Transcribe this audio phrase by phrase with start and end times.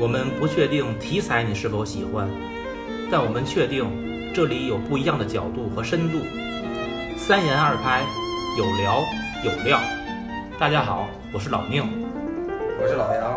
[0.00, 2.28] 我们不确定题材你是否喜欢，
[3.10, 3.84] 但我们确定
[4.32, 6.20] 这里有不一样的角度和深度。
[7.16, 8.04] 三言二拍，
[8.56, 9.02] 有聊
[9.42, 9.80] 有料。
[10.56, 11.82] 大家好，我是老宁，
[12.80, 13.36] 我是老杨，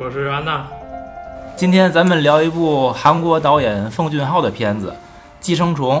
[0.00, 0.66] 我是安娜。
[1.54, 4.88] 今天咱们聊一部韩国导演奉俊昊的片子
[5.40, 5.96] 《寄生虫》。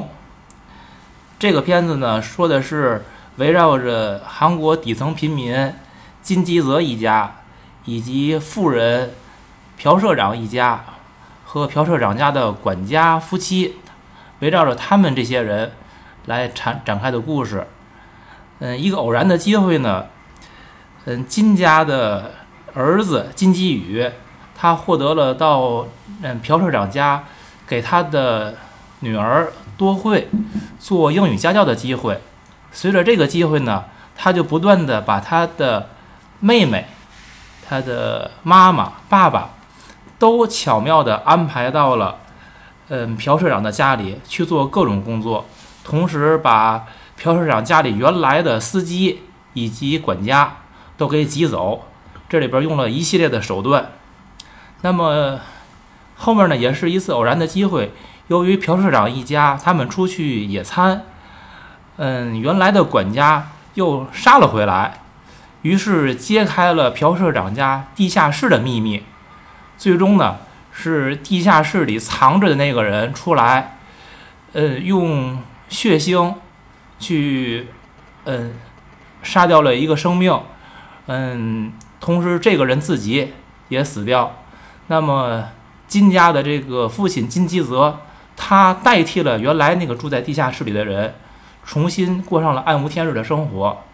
[1.38, 3.04] 这个片子呢，说的是
[3.36, 5.70] 围绕着韩国底层平民
[6.22, 7.36] 金基泽一家
[7.84, 9.10] 以及富人。
[9.78, 10.84] 朴社长一家
[11.44, 13.76] 和朴社长家的管家夫妻，
[14.40, 15.70] 围绕着他们这些人
[16.26, 17.64] 来展展开的故事。
[18.58, 20.06] 嗯，一个偶然的机会呢，
[21.04, 22.32] 嗯，金家的
[22.74, 24.10] 儿子金基宇，
[24.56, 25.86] 他获得了到
[26.22, 27.22] 嗯朴社长家
[27.64, 28.56] 给他的
[29.00, 30.28] 女儿多惠
[30.80, 32.20] 做英语家教的机会。
[32.72, 33.84] 随着这个机会呢，
[34.16, 35.90] 他就不断的把他的
[36.40, 36.84] 妹妹、
[37.66, 39.50] 他的妈妈、爸爸。
[40.18, 42.16] 都巧妙地安排到了，
[42.88, 45.46] 嗯，朴社长的家里去做各种工作，
[45.84, 50.56] 同时把朴社长家里原来的司机以及管家
[50.96, 51.84] 都给挤走。
[52.28, 53.92] 这里边用了一系列的手段。
[54.82, 55.38] 那么
[56.16, 57.92] 后面呢，也是一次偶然的机会，
[58.26, 61.04] 由于朴社长一家他们出去野餐，
[61.96, 65.00] 嗯，原来的管家又杀了回来，
[65.62, 69.04] 于是揭开了朴社长家地下室的秘密。
[69.78, 70.38] 最终呢，
[70.72, 73.78] 是地下室里藏着的那个人出来，
[74.52, 76.34] 呃，用血腥
[76.98, 77.68] 去，
[78.24, 78.54] 嗯，
[79.22, 80.36] 杀掉了一个生命，
[81.06, 83.32] 嗯，同时这个人自己
[83.68, 84.42] 也死掉。
[84.88, 85.44] 那么
[85.86, 88.00] 金家的这个父亲金基泽，
[88.36, 91.14] 他代替了原来那个住在地下室里的人，
[91.64, 93.84] 重新过上了暗无天日的生活。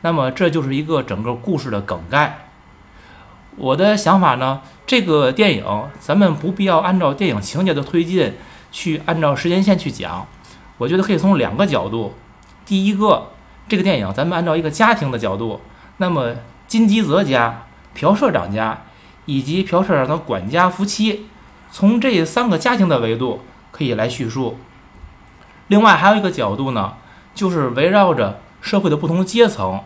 [0.00, 2.46] 那么这就是一个整个故事的梗概。
[3.56, 4.60] 我的想法呢？
[4.86, 5.64] 这个电影
[6.00, 8.34] 咱们不必要按照电影情节的推进
[8.72, 10.26] 去按照时间线去讲，
[10.78, 12.14] 我觉得可以从两个角度。
[12.64, 13.28] 第一个，
[13.68, 15.60] 这个电影咱们按照一个家庭的角度，
[15.98, 16.34] 那么
[16.66, 18.82] 金基泽家、朴社长家
[19.26, 21.26] 以及朴社长的管家夫妻，
[21.70, 24.58] 从这三个家庭的维度可以来叙述。
[25.68, 26.94] 另外还有一个角度呢，
[27.34, 29.80] 就是围绕着社会的不同阶层。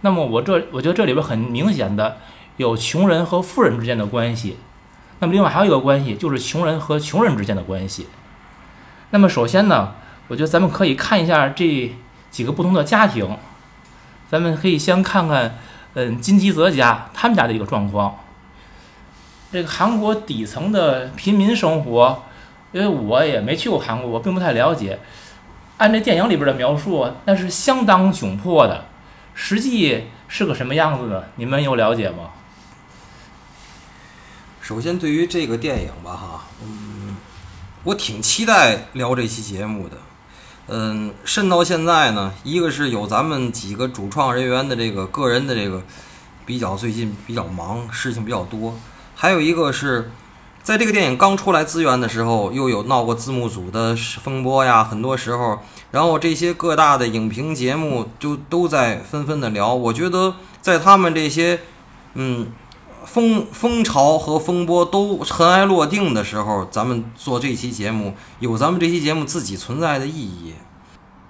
[0.00, 2.16] 那么我这我觉得这里边很明显的。
[2.58, 4.58] 有穷人和富人之间的关系，
[5.20, 8.08] 那么另外还有一个关系就是穷人和穷人之间的关系。
[9.10, 9.94] 那么首先呢，
[10.26, 11.94] 我觉得咱们可以看一下这
[12.30, 13.38] 几个不同的家庭，
[14.28, 15.56] 咱们可以先看看，
[15.94, 18.16] 嗯，金基泽家他们家的一个状况。
[19.50, 22.24] 这个韩国底层的平民生活，
[22.72, 24.98] 因为我也没去过韩国，我并不太了解。
[25.78, 28.84] 按这电影里边的描述，那是相当窘迫的，
[29.32, 31.22] 实际是个什么样子呢？
[31.36, 32.30] 你们有了解吗？
[34.68, 37.16] 首先，对于这个电影吧，哈，嗯，
[37.84, 39.96] 我挺期待聊这期节目的。
[40.66, 45.82] 嗯，甚到现在呢，一个是有咱们几个主创人员的这个个人的这个
[46.44, 48.74] 比较最近比较忙，事情比较多；
[49.14, 50.10] 还有一个是
[50.62, 55.60] 在这个电影刚出来资源的时候，又有闹过字幕组的风波呀，很多时候，
[55.92, 59.72] 然后这些各大的影评节目就都在纷纷的聊。
[59.72, 61.58] 我觉得在他们这些，
[62.12, 62.48] 嗯。
[63.10, 70.52] 风风潮和风波都尘埃落定的时候，咱们做这期节目有咱们这期节目自己存在的意义。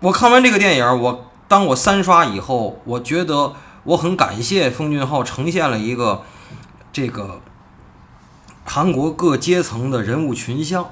[0.00, 3.53] 我看完这个电影，我当我三刷以后，我觉得
[3.84, 6.22] 我很感谢奉俊昊呈现了一个
[6.93, 7.41] 这个
[8.65, 10.91] 韩国各阶层的人物群像，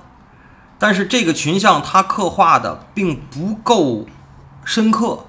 [0.79, 4.07] 但是这个群像他刻画的并不够
[4.65, 5.27] 深刻，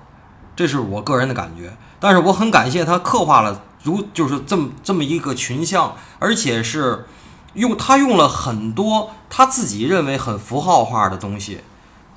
[0.55, 1.75] 这是我个人的感觉。
[1.99, 3.63] 但是我很感谢他刻画了。
[3.87, 7.07] 如就是这么这么一个群像，而且是
[7.53, 11.61] 用他用了很多他自己认为很符号化的东西，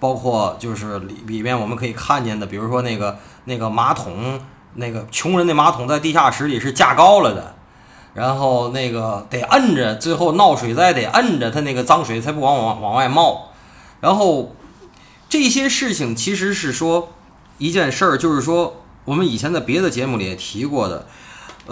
[0.00, 4.40] 包括就是里里面我们可以看见的，比如说那个那个马桶，
[4.74, 7.54] 那个穷人的马桶在地下室里是架高了的，
[8.14, 13.52] 然后那个得摁着，最后闹水灾得摁着，他那个脏水才不往往往外冒，
[14.00, 14.56] 然后
[15.28, 17.12] 这些事情其实是说
[17.58, 21.06] 一件事儿，就是说我们以前在别的节目里也提过的。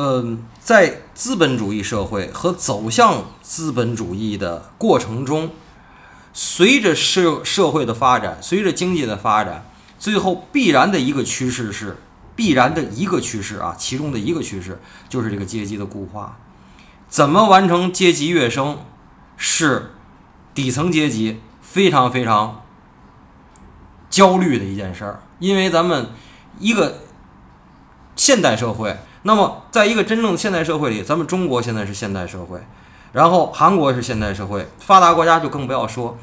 [0.00, 5.50] 嗯，在资本主义社会和走向资本主义的过程中，
[6.32, 9.68] 随着社社会的发展，随着经济的发展，
[9.98, 11.96] 最后必然的一个趋势是，
[12.36, 16.38] 必然的一个趋势啊，其中的一个趋势就是这个阶级的固化。
[17.08, 18.78] 怎么完成阶级跃升，
[19.36, 19.94] 是
[20.54, 22.62] 底层阶级非常非常
[24.08, 26.10] 焦虑的一件事儿，因为咱们
[26.60, 27.00] 一个
[28.14, 28.96] 现代社会。
[29.28, 32.58] 那么，在一个真正的现代社会里，咱们中国现在是现代社会，
[33.12, 36.16] 然后韩国是现代社会，发达国家就更不要说。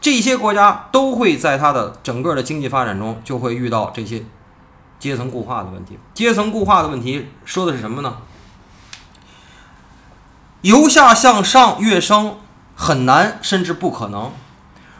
[0.00, 4.24] 这些国家都会在它的整个的经济发展中就会遇到这些
[4.98, 5.96] 阶层固化的问题。
[6.12, 8.16] 阶层固化的问题说的是什么呢？
[10.62, 12.36] 由下向上跃升
[12.74, 14.32] 很难，甚至不可能。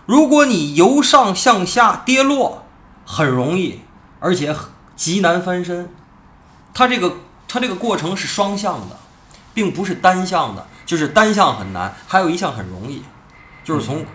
[0.07, 2.65] 如果你由上向下跌落，
[3.05, 3.81] 很容易，
[4.21, 4.55] 而且
[4.95, 5.93] 极难翻身。
[6.73, 7.15] 它这个
[7.51, 8.97] 它这个过程是双向的，
[9.53, 13.03] 并不是单向的，就是单向很难，还有一项很容易，
[13.65, 14.07] 就是从。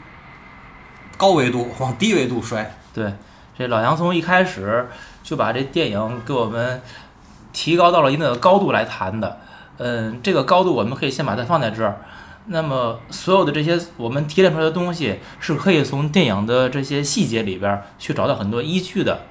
[1.17, 3.13] 高维度往低维度摔，对，
[3.57, 4.89] 这老杨从一开始
[5.23, 6.81] 就把这电影给我们
[7.53, 9.39] 提高到了一定的高度来谈的。
[9.77, 12.01] 嗯，这个高度我们可以先把它放在这儿。
[12.47, 19.21] 那么所有的这些我们提炼出来的东西，是可以从电影的这些细节里边去找到很多依据的。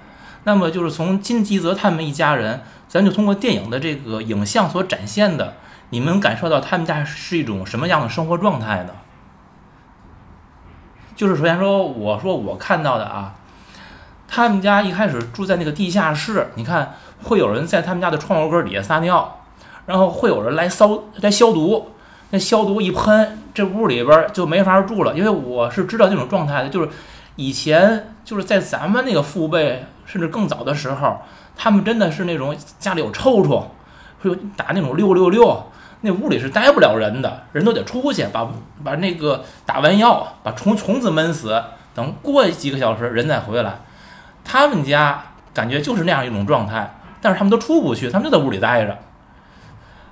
[0.45, 2.63] 那么就是从金吉泽他们一家人，
[2.95, 5.55] 咱就通过电影的这个影像所展现的，
[5.91, 8.93] 你们感受到他们家是一种什么样的生活状态呢？
[11.17, 13.35] 就是首先说，我说我看到的啊，
[14.29, 16.95] 他们家一开始住在那个地下室，你看
[17.25, 19.41] 会有人在他们家的窗户根底下撒尿，
[19.87, 21.91] 然后会有人来烧来消毒，
[22.31, 25.13] 那消毒一喷，这屋里边就没法住了。
[25.17, 26.89] 因为我是知道这种状态的，就是
[27.35, 31.23] 以前就是在咱们那个父辈甚至更早的时候，
[31.57, 33.71] 他们真的是那种家里有臭虫，
[34.21, 35.65] 会打那种六六六。
[36.07, 38.47] 那屋里是待不了人的，人都得出去把
[38.85, 41.65] 把那个打完药，把虫虫子闷死，
[41.95, 43.81] 等过几个小时人再回来。
[44.45, 45.23] 他们家
[45.55, 48.99] 感觉就是那样一种状态，但是他们都出不去，他们就在屋里待着。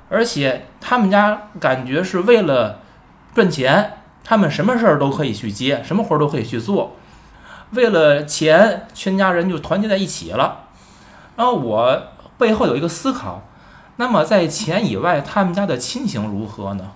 [0.08, 2.78] 而且他们家感觉是为了
[3.34, 6.96] 赚钱，他们什么事儿都可以去接，什么活儿都可以去做。
[7.72, 10.61] 为了钱，全家人就团结在一起了。
[11.42, 12.00] 然后我
[12.38, 13.42] 背后有一个思考。
[13.96, 16.92] 那么在钱以外，他们家的亲情如何呢？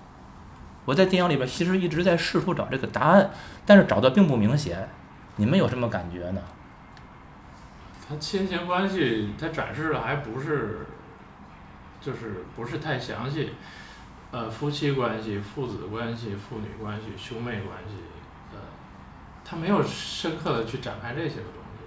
[0.85, 3.29] 我在电影里边其实一直在试图找这个答案，
[3.65, 4.87] 但是找的并不明显。
[5.35, 6.41] 你们有什么感觉呢？
[8.07, 10.87] 他亲情关系他展示的还不是，
[11.99, 13.51] 就是不是太详细。
[14.31, 17.95] 呃，夫妻关系、父子关系、父女关系、兄妹关系，
[18.53, 18.59] 呃，
[19.43, 21.83] 他没有深刻的去展开这些个东西。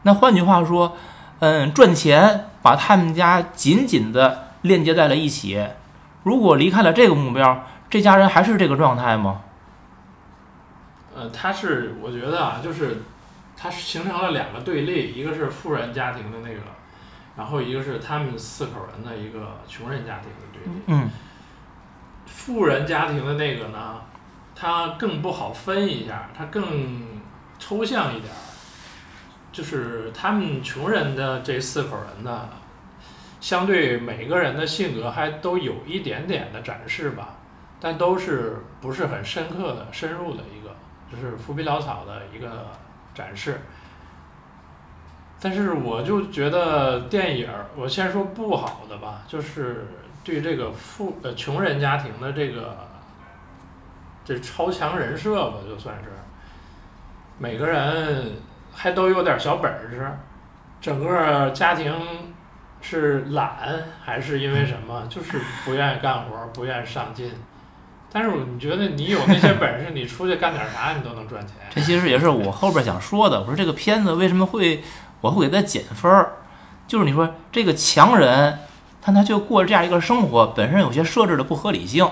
[0.00, 0.96] 那换句话说。
[1.40, 5.66] 嗯，赚钱把他们家紧紧的链接在了一起。
[6.22, 9.42] 如果离开了这个目标，这家人还是这个状态吗？
[11.14, 13.02] 呃，他是，我觉得啊，就是，
[13.56, 16.60] 他形成了两个对立，一个是富人家庭的那个，
[17.36, 20.82] 然后一个是他们四口人的一个穷人家庭的对立。
[20.86, 21.10] 嗯。
[22.26, 24.00] 富人家庭的那个呢，
[24.54, 27.06] 他更不好分一下，他更
[27.58, 28.32] 抽象一点。
[29.56, 32.46] 就是他们穷人的这四口人呢，
[33.40, 37.36] 相对每个人的性格还都有一点点的展示吧，
[37.80, 40.76] 但都是不是很深刻的、深入的一个，
[41.10, 42.66] 就是浮皮潦草的一个
[43.14, 43.62] 展示。
[45.40, 49.86] 但是我就觉得电影，我先说不好的吧，就是
[50.22, 52.76] 对这个富呃穷人家庭的这个
[54.22, 56.10] 这超强人设吧，就算是
[57.38, 58.32] 每个人。
[58.78, 60.06] 还都有点小本事，
[60.82, 61.94] 整个家庭
[62.82, 63.50] 是懒
[64.04, 65.04] 还是因为什么？
[65.08, 67.32] 就是不愿意干活，不愿意上进。
[68.12, 71.56] 但是你觉得你有那些本事，你出去干点啥，你都能赚钱。
[71.70, 73.40] 这其实也是我后边想说的。
[73.40, 74.84] 我说这个片子为什么会
[75.22, 76.32] 我会给他减分儿？
[76.86, 78.58] 就是你说这个强人，
[79.02, 82.06] 但他就过这样一个生活，本身有些设置的不合理性。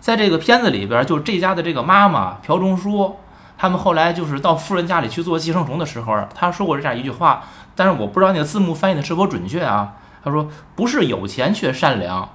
[0.00, 3.18] 在这个片子里边，就这家的这个妈妈朴钟书。
[3.62, 7.44] 他们后来就是到富人家里去做寄生虫的时候，他说过这样一句话，
[7.76, 9.94] 但是我不知道那个字幕翻译的是否准确啊。
[10.24, 12.28] 他说：“不是有钱却善良，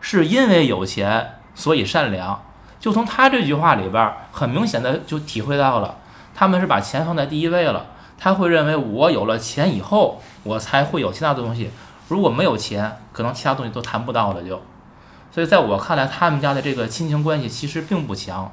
[0.00, 2.42] 是因为有钱所以善良。”
[2.80, 5.98] 就从他这句话里边，很明显的就体会到了，
[6.34, 7.86] 他们是把钱放在第一位了。
[8.18, 11.70] 他会认为我有了钱以后，我才会有其他的东西。
[12.08, 14.42] 如果没有钱，可能其他东西都谈不到了。
[14.42, 14.60] 就，
[15.30, 18.50] 所以在我看来，他们家的这个亲情关系其实并不强。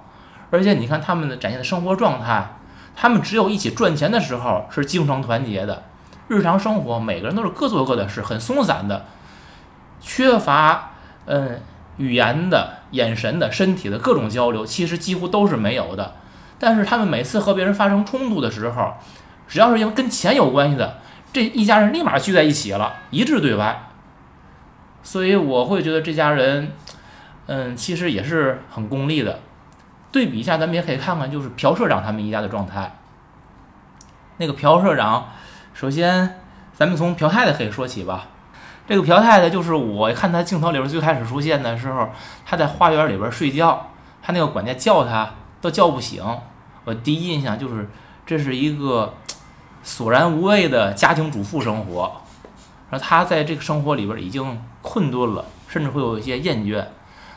[0.52, 2.56] 而且你看他们的展现的生活状态，
[2.96, 5.84] 他们只有一起赚钱的时候是精诚团结的，
[6.28, 9.06] 日常生活每个人都是各做各的事，很松散的，
[10.00, 10.92] 缺乏
[11.26, 11.62] 嗯
[11.98, 16.16] 语言的、眼神的、身体的各种交流，其实几乎都是没有的。
[16.58, 18.94] 但是他们每次和别人发生冲突的时候，
[19.48, 20.98] 只要是因为跟钱有关系的，
[21.32, 23.88] 这一家人立马聚在一起了，一致对外。
[25.02, 26.74] 所以我会觉得这家人，
[27.46, 29.40] 嗯，其实也是很功利的。
[30.12, 32.98] 对比一下，咱们也可以看看，就是朴社长他们一家的状态。
[34.38, 35.30] 那个朴社长，
[35.74, 36.40] 首先
[36.74, 38.28] 咱们从朴太太可以说起吧。
[38.88, 42.10] 这个朴太太就是我看她镜头里边最开始出现的时候，
[42.46, 45.30] 她在花园里边睡觉，她那个管家叫她
[45.62, 46.24] 都叫不醒。
[46.86, 47.88] 我第一印象就是
[48.26, 49.14] 这是一个
[49.84, 52.12] 索然无味的家庭主妇生活，
[52.90, 56.84] 然后她在这个生活里边已经困顿了，甚至会有一些厌倦。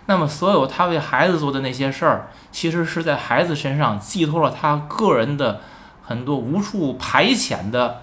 [0.07, 5.61] 那么，所有他为孩子做的那些事儿，其实是在孩子身上寄托了他个人的
[6.03, 8.03] 很多无处排遣的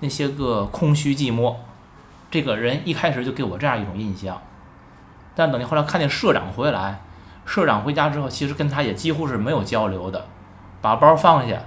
[0.00, 1.56] 那些个空虚寂寞。
[2.30, 4.40] 这个人一开始就给我这样一种印象，
[5.34, 7.02] 但等你后来看见社长回来，
[7.44, 10.26] 社长回家之后，其实跟他也几乎是没有交流的，
[10.80, 11.60] 把包放下，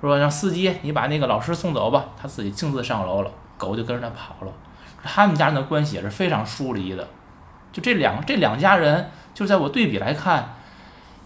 [0.00, 4.52] 说让司机你把那个老师送走吧，他自己径自上楼了，狗就跟着他跑了。
[5.02, 7.08] 他们家人的关系也是非常疏离的，
[7.74, 10.54] 就这两这两家人，就在我对比来看，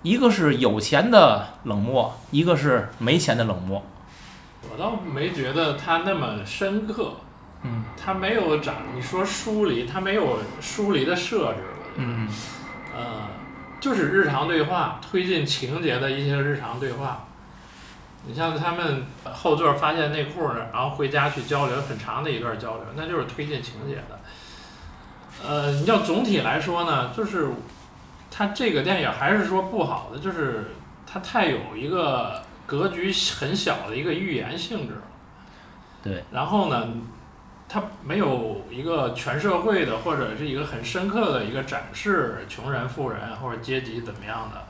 [0.02, 3.85] 一个是有钱的冷漠，一个是没钱的冷漠。
[4.71, 7.12] 我倒没觉得他那么深刻，
[7.64, 12.28] 嗯他没有长，你说疏离，他没有疏离的设置，我觉得，嗯
[12.97, 13.05] 呃，
[13.78, 17.26] 就是日常对话，推进情节的一些日常对话。
[18.26, 24.17] 你像他们后座发现内裤呢，然后回家去交流很长的一段交流，那就是推进情节的。
[25.47, 27.49] 呃，你要总体来说呢，就是
[28.30, 30.73] 他这个电影还是说不好的，就是
[31.07, 35.02] 它太有一个格局很小的一个预言性质了。
[36.02, 36.25] 对。
[36.33, 36.88] 然后呢，
[37.68, 44.64] 它没有一个全社会的或者是一个很深刻的一个展示穷人、富人或者阶级怎么样的。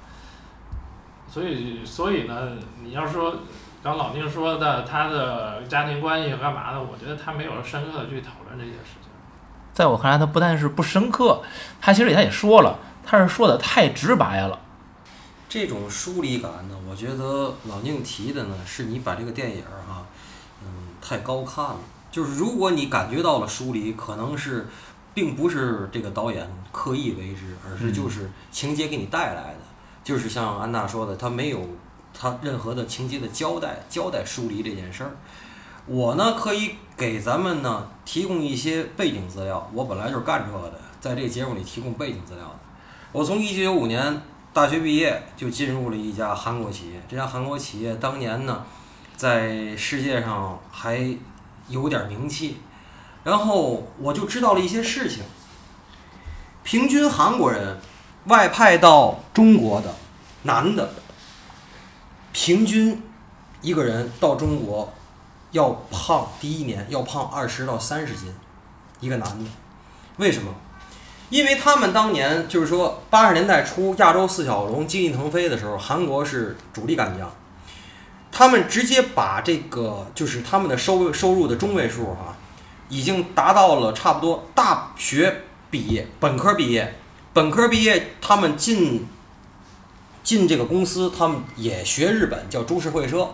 [1.26, 3.36] 所以，所以呢，你要说
[3.82, 9.07] 刚老丁说的他的家庭关系干嘛的，我觉得他没有深刻的去讨论这些事情。
[9.78, 11.40] 在我看来，他不但是不深刻，
[11.80, 14.58] 他其实他也说了，他是说的太直白了。
[15.48, 20.04] 这种疏离感呢，我觉得老宁提的呢，是你把这个电影儿、哈，
[20.64, 20.68] 嗯，
[21.00, 21.76] 太高看了。
[22.10, 24.66] 就是如果你感觉到了疏离，可能是
[25.14, 29.60] 并不是这个导演刻意为之，而是就是情节给你带来的。
[30.02, 31.60] 就是像安娜说的，他没有
[32.12, 35.12] 他任何的情节的交代，交代疏离这件事儿。
[35.88, 42.58] 我呢可以给咱们呢提供一些背景资料，我本来就是干这个的，在这个节目里提供背景资料的。
[43.10, 44.20] 我从一九九五年
[44.52, 48.64] 大学毕业就进入了一家韩国企业，这家韩国企业当年呢
[49.16, 51.16] 在世界上还
[51.68, 52.58] 有点名气，
[53.24, 55.24] 然后我就知道了一些事情。
[56.62, 57.78] 平均韩国人
[58.26, 59.94] 外派到中国的
[60.42, 60.90] 男的，
[62.32, 63.02] 平均
[63.62, 64.92] 一个人到中国
[65.58, 68.32] 要胖，第一年要胖二十到三十斤，
[69.00, 69.44] 一个男的，
[70.18, 70.54] 为什么？
[71.30, 77.28] 因为他们当年就是说八十年代初亚洲四小龙经济腾飞的时候，韩国是主力干将，
[78.30, 82.36] 他们直接把这个就是他们的收收入的中位数哈、
[82.88, 86.94] 已经达到了差不多大学毕业、本科毕业、
[87.32, 89.08] 本科毕业，他们进
[90.22, 93.28] 进这个公司，他们也学日本叫株式会社。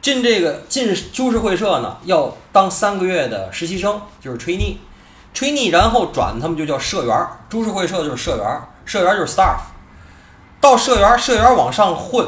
[0.00, 4.76] 进这个进株式会社呢，要当三个月的实习生，就是 trainee。
[5.34, 9.58] trainee，然后转他们就叫社员儿，株式会社就是社员儿，社员儿就是 staff。
[10.60, 12.26] 到社员儿，社员儿往上混，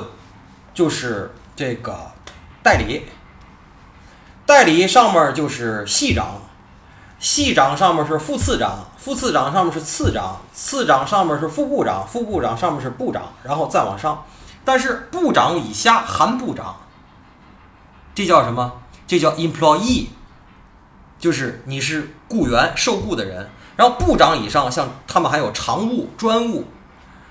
[0.73, 2.13] 就是这个
[2.63, 3.07] 代理。
[4.45, 6.43] 代理上面就是系长，
[7.19, 14.25] 系长上面是副次长，副次长上面是次长，次长上面是副部长，副部长上面是部长，然后再往上。
[14.65, 16.77] 但是部长以下含部长，
[18.15, 18.73] 这叫什么？
[19.07, 20.07] 这叫 employee，
[21.19, 23.49] 就是你是雇员、受雇的人。
[23.77, 26.67] 然后部长以上，像他们还有常务、专务，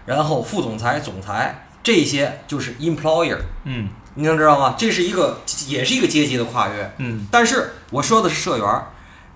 [0.06, 3.38] 然后副总裁、总裁，这些就是 employer。
[3.64, 4.76] 嗯你能知道吗？
[4.78, 6.94] 这是一个，也是一个阶级的跨越。
[6.98, 8.88] 嗯但是我说的是社员儿，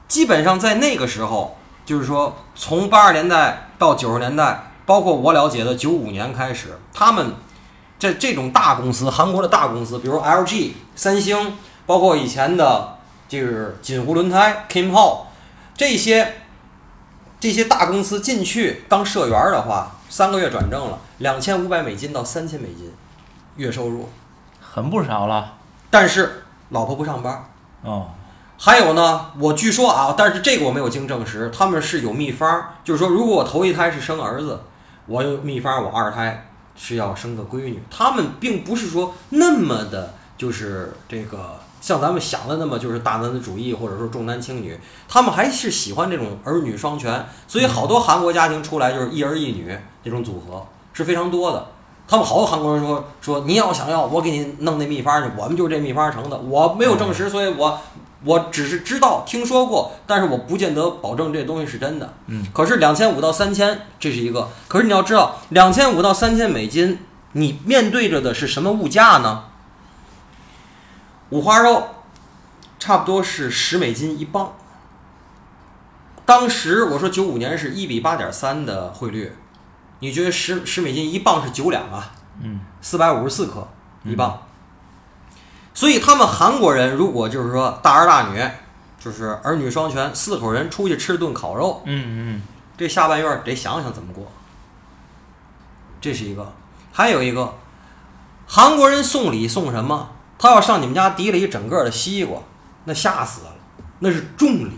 [0.08, 7.34] 基本上在那个时候，就是说从八十年代到九十年代，包括我了解的九五年开始，他们
[8.06, 12.98] 这这种大公司，韩国的大公司，比如 LG、三星，包括以前的
[13.28, 15.22] 就是锦湖轮胎、Kim Hall
[15.76, 16.42] 这些
[17.40, 22.94] 这些大公司进去当社员儿的话，三个月转正了，两千五百美金到三千美金
[23.56, 24.08] 月收入，
[24.62, 25.54] 很不少了。
[25.90, 27.50] 但是老婆不上班。
[27.82, 28.10] 哦，
[28.58, 34.62] 还有呢，我据说啊，但是这个我没有经证实，他们是有秘方，就是说，如果我头一胎是生儿子，
[35.08, 37.82] 我有秘方，我二胎是要生个闺女。
[37.90, 44.78] 他们并不是说那么的，就是这个像咱们想的那么就是大男子主义，或者说重男轻女，
[45.08, 47.26] 他们还是喜欢这种儿女双全。
[47.48, 51.68] 所以好多韩国家庭出来就是一儿一女这种组合是非常多的。
[52.08, 56.38] 他们好多韩国人说说你要想要，我给你弄那秘方去，我们就是这秘方成的。
[56.38, 57.80] 我没有证实，所以我
[58.26, 62.14] 我只是知道、听说过，但是我不见得保证这东西是真的。
[62.26, 64.50] 嗯，可是两千五到三千，这是一个。
[64.68, 67.00] 可是你要知道，两千五到三千美金，
[67.34, 69.46] 你面对着的是什么物价呢？
[71.30, 71.88] 五花肉
[72.80, 74.54] 差不多是十美金一磅。
[76.26, 79.32] 当时我说九五年是一比八点三的汇率，
[80.00, 82.12] 你觉得十十美金一磅是九两啊？
[82.42, 83.68] 嗯，四百五十四克
[84.04, 84.42] 一磅。
[85.76, 88.42] 所以他们韩国人如果就是说大儿大女，
[88.98, 92.42] 就是儿女双全，四口人出去吃顿烤肉，嗯嗯
[92.76, 94.26] 这下半月得想想怎么过。
[96.02, 96.54] 这是一个，
[96.92, 97.54] 还有一个，
[98.48, 100.12] 韩国人送礼送什么？
[100.38, 102.40] 他要上你们家提了一整个的西瓜，
[102.86, 103.56] 那吓死了，
[104.00, 104.72] 那是重礼。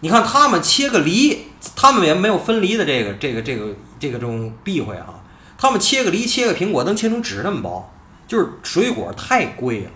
[0.00, 5.20] 你看他们切个梨，他们也没有分离的这个这个这个这个这种避讳啊，
[5.56, 7.90] 他们切个梨切个苹果能切成纸那么薄，
[8.28, 9.90] 就是水果太贵了。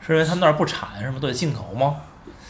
[0.00, 1.18] 是因为他们那儿不产是吗？
[1.20, 1.96] 都得进口吗？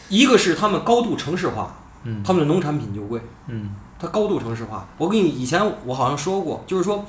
[0.09, 3.19] 一个是他们高度城市化，嗯他们的农产品就贵。
[3.47, 4.85] 嗯它高度城市化。
[4.97, 7.05] 我跟你以前我好像说过，就是说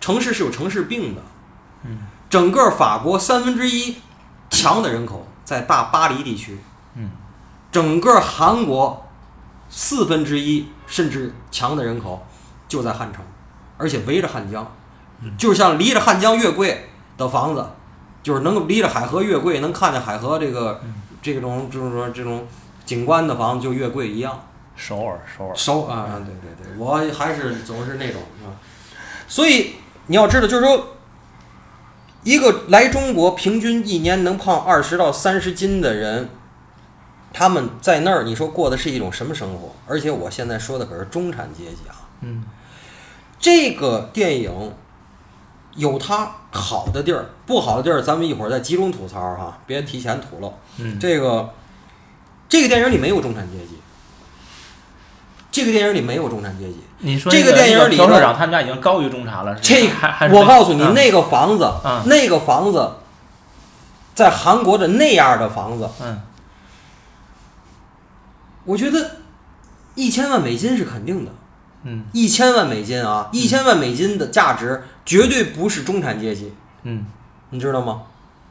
[0.00, 1.20] 城市是有城市病的。
[1.84, 1.98] 嗯，
[2.30, 3.96] 整个法国三分之一
[4.48, 6.58] 强的人口在大巴黎地区，
[6.94, 7.10] 嗯，
[7.70, 9.06] 整个韩国
[9.68, 12.26] 四分之一甚至强的人口
[12.66, 13.22] 就在汉城，
[13.76, 14.66] 而且围着汉江，
[15.36, 17.66] 就像离着汉江越贵的房子，
[18.22, 20.80] 就是能够离着海河越贵，能看见海河这个
[21.20, 22.46] 这种就是说这种
[22.84, 24.44] 景观的房子就越贵一样。
[24.76, 25.56] 首尔首尔。
[25.56, 28.54] 首啊，对对对，我还是总是那种啊，
[29.26, 29.74] 所以
[30.06, 30.96] 你要知道，就是说，
[32.22, 36.28] 一个来中国平均一年能胖二十到三十斤的人，
[37.32, 39.74] 他们在那儿，你说过的是一种什么生活？
[39.88, 42.44] 而且我现在说的可是中产阶级啊，嗯
[43.40, 44.72] 这个电影
[45.78, 50.52] 有它好的地儿，不好的地儿咱们一会儿再集中吐槽哈，别提前吐露。
[50.78, 51.54] 嗯这个
[52.48, 53.78] 这个电影里没有中产阶级，
[55.52, 56.80] 这个电影里没有中产阶级。
[56.98, 62.94] 你说这个那电影里社长他们家已经高于中产了，这还我告诉你，嗯那个房子，嗯那个房子，
[64.16, 66.20] 在韩国的那样的房子，嗯
[68.64, 69.12] 我觉得
[69.94, 71.30] 一千万美金是肯定的。
[71.84, 77.06] 嗯一千万美金啊，一千万美金的价值绝对不是中产阶级，嗯
[77.50, 78.02] 你知道吗？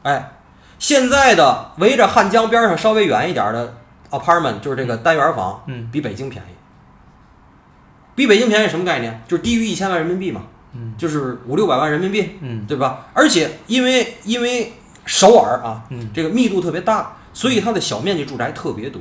[0.02, 0.32] 哎，
[0.78, 3.76] 现在的围着汉江边上稍微远一点的
[4.10, 6.54] apartment，就是这个单元房，嗯比北京便宜。
[8.14, 9.22] 比北京便宜什么概念？
[9.28, 13.06] 就是低于一千万人民币嘛，嗯就是五六百万人民币，嗯对吧？
[13.12, 14.72] 而且因为因为
[15.04, 19.00] 首尔啊，嗯这个密度特别大，所以它的小面积住宅特别多。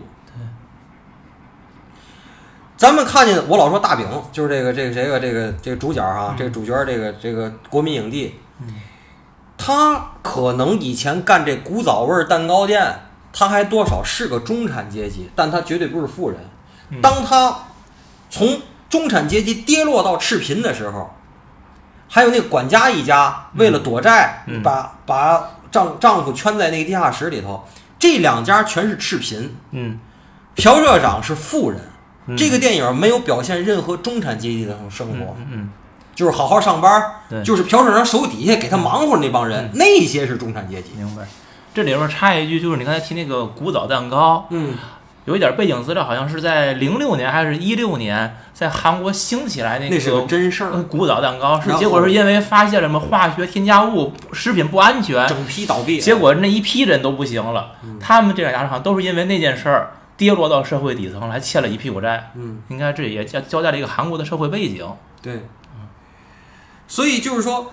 [2.77, 8.39] 咱们看见我老说大饼，就是这个这个这个这个这个主角啊，这个主角这个这个国民影帝，
[9.57, 12.99] 他可能以前干这古早味蛋糕店，
[13.33, 16.39] 他还多少是个中产阶级，但他绝对不是富人。
[17.01, 17.57] 当他
[18.29, 21.09] 从中产阶级跌落到赤贫的时候，
[22.07, 24.61] 还有那个管家一家为了躲债，嗯。
[24.61, 29.57] 把把丈丈夫圈在那个地下室里头，这两家全是赤贫。
[29.71, 29.99] 嗯。
[30.55, 31.81] 朴社长是富人，
[32.27, 35.69] 嗯这个电影没有表现任何中产阶级的生活，嗯嗯
[36.13, 40.91] 就是好好上班，对就是朴社长手底下给他忙活的那帮人，那些是中产阶级。
[40.97, 41.23] 明白。
[41.73, 44.73] 这里边插一句，就是你刚才提那个古早蛋糕，嗯，
[45.25, 55.99] 有一点背景资料，好像是在零六年还是一六年，在韩国兴起来那那是个个真事儿，呃古早蛋糕，是结果是因为发现了什么化学添加物、食品不安全，整批倒闭。
[55.99, 57.73] 结果那一批人都不行了。
[57.83, 62.31] 嗯他们这两家好像都是因为那件事儿跌落到社会底层了，还欠了一屁股债。
[62.35, 64.85] 嗯，应该这也交交代了一个韩国的社会背景。
[65.21, 65.47] 对。
[66.87, 67.71] 所以就是说，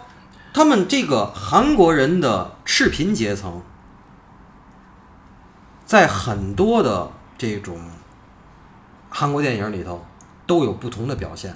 [0.52, 3.62] 他们这个韩国人的赤贫阶层，
[5.86, 7.78] 在很多的这种
[9.08, 10.04] 韩国电影里头
[10.46, 11.54] 都有不同的表现。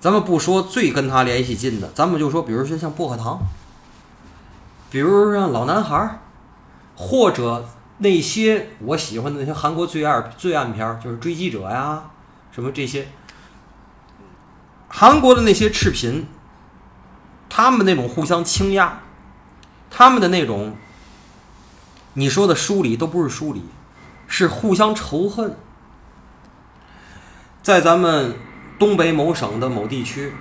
[0.00, 3.40] 咱们不说最跟他联系近的，咱们就说，比如说像薄荷糖，
[4.90, 6.18] 比如说像老男孩，
[6.96, 7.64] 或者
[7.98, 12.04] 那些我喜欢的那些韩国罪案罪案片，就是追击者呀，
[12.52, 13.08] 什么这些。
[14.88, 16.26] 韩国的那些赤贫，
[17.48, 19.00] 他们那种互相倾轧，
[19.90, 20.76] 他们的那种，
[22.14, 23.64] 你说的疏离都不是疏离，
[24.26, 25.56] 是互相仇恨。
[27.62, 28.34] 在咱们
[28.78, 30.32] 东北某省的某地区，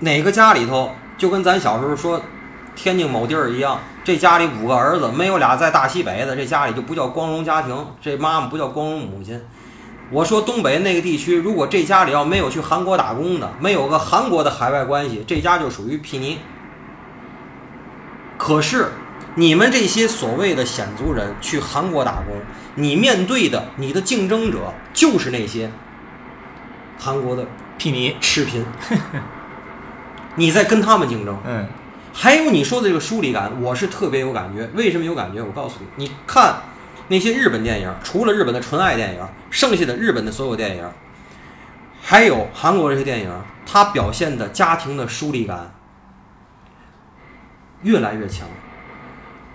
[0.00, 2.22] 哪个家里头就跟咱小时候说
[2.76, 9.38] 天津某地儿一样，这家里五个儿子，没有俩在大西北的，这家里就不叫光荣家庭，这妈妈不叫光荣母亲。
[10.10, 16.38] 我说东北那个地区，如果这家里要没有去韩国打工的，没有个韩国的海外关系，这家就属于皮尼。
[18.38, 18.92] 可是
[19.34, 22.34] 你们这些所谓的鲜族人去韩国打工，
[22.76, 25.70] 你面对的你的竞争者就是那些
[26.98, 27.44] 韩国的
[27.76, 28.64] 屁迷，赤贫，
[30.36, 31.38] 你在跟他们竞争。
[31.44, 31.68] 嗯
[32.20, 34.68] 还有你说的这个疏离感，我是特别有感觉。
[34.74, 35.40] 为什么有感觉？
[35.40, 36.62] 我告诉你，你看
[37.06, 40.84] 那些日本电影，除了日本的纯爱电影，剩下的日本的所有电影，
[42.02, 43.30] 还有韩国这些电影，
[43.64, 45.72] 它表现的家庭的疏离感
[47.82, 48.48] 越来越强。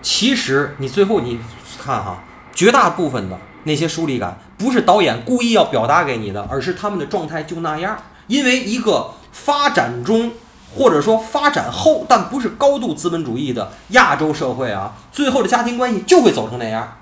[0.00, 1.38] 其实你最后你
[1.78, 2.24] 看哈，
[2.54, 7.98] 绝大部分的那些疏离感，不是导演故意要表达给你的，而是他们的状态就那样。
[8.26, 10.32] 因为一个发展中
[10.76, 16.96] 或者说发展后，但不是高度资本主义的亚洲社会啊，最后的家庭关系就会走成那样。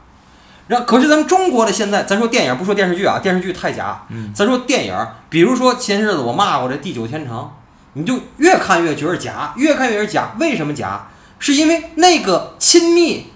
[0.68, 4.02] 然可是咱们中国的现在，咱说电影不说电视剧啊，电视剧太假。
[4.10, 4.96] 嗯咱说电影，
[5.28, 7.38] 比如说前些日子我骂过这《地久天长》，
[7.94, 10.32] 你就越看越觉得假，越看越是假。
[10.38, 11.08] 为什么假？
[11.38, 13.32] 是因为那个亲密，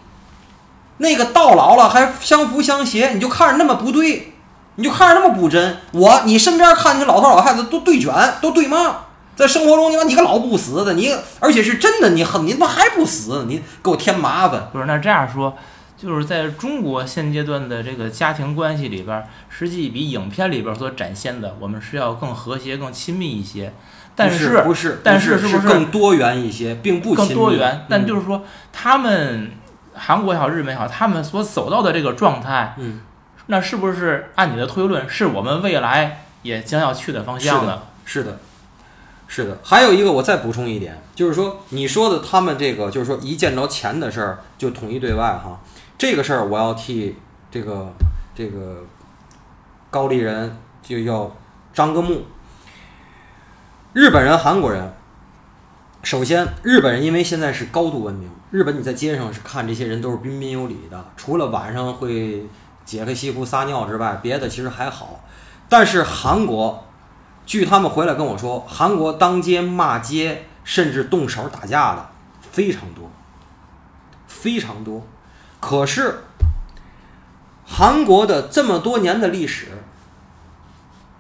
[0.99, 4.33] 那个到老了还相扶相携，你就看着那么不对，
[4.77, 5.79] 你就看着那么不真。
[5.93, 9.06] 我你身边看见老头老太太都对卷，都对骂。
[9.37, 14.69] 在生活中，你妈你个老不死的，你而且是真的，你很你他妈还不死，你给我添麻烦。
[14.73, 15.57] 不是，那这样说，
[15.97, 23.73] 就是在中国现阶段的这个家庭关系里边儿，实际比影片里边儿所展现的，我们是要更和谐、更亲密一些。
[24.19, 27.85] 但是是不是，但是是是不是更多元一些，并不更亲密多元？
[27.87, 29.51] 但嗯就是说，他们
[29.93, 33.03] 韩国也好，日本也好，他们所走到的这个状态，嗯，
[33.49, 37.83] 那是不是按你的推论，是我们未来也将要去的方向呢？
[38.07, 38.39] 是的，是的。
[39.29, 45.61] 是的还有一个，我再补充一点，就是说你说的他们这个，就是说一见着钱的事儿就统一对外哈，
[45.99, 47.17] 这个事儿我要替
[47.51, 47.93] 这个
[48.35, 48.85] 这个
[49.91, 51.35] 高丽人就要
[51.75, 52.23] 张个目。
[53.93, 54.95] 日本人、韩国人，
[56.03, 62.47] 首先日本人因为现在是高度文明，日本你在街上是看这些人都是彬彬有礼的，除了晚上会
[62.85, 65.25] 解开西裤撒尿之外，别的其实还好。
[65.69, 66.86] 但是韩国，
[67.47, 72.11] 据他们回来跟我说，韩国当街骂街，甚至动手打架的
[72.51, 73.09] 非常多，
[74.27, 75.07] 非常多。
[75.61, 76.25] 可是
[77.65, 79.69] 韩国的这么多年的历史，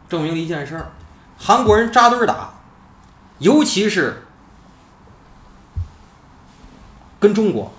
[0.08, 0.90] 证明了一件事儿：
[1.38, 2.54] 韩国人扎堆打，
[3.38, 4.24] 尤其是
[7.20, 7.72] 跟中国，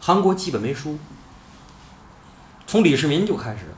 [0.00, 0.98] 韩国基本没输。
[2.66, 3.74] 从李世民就开始，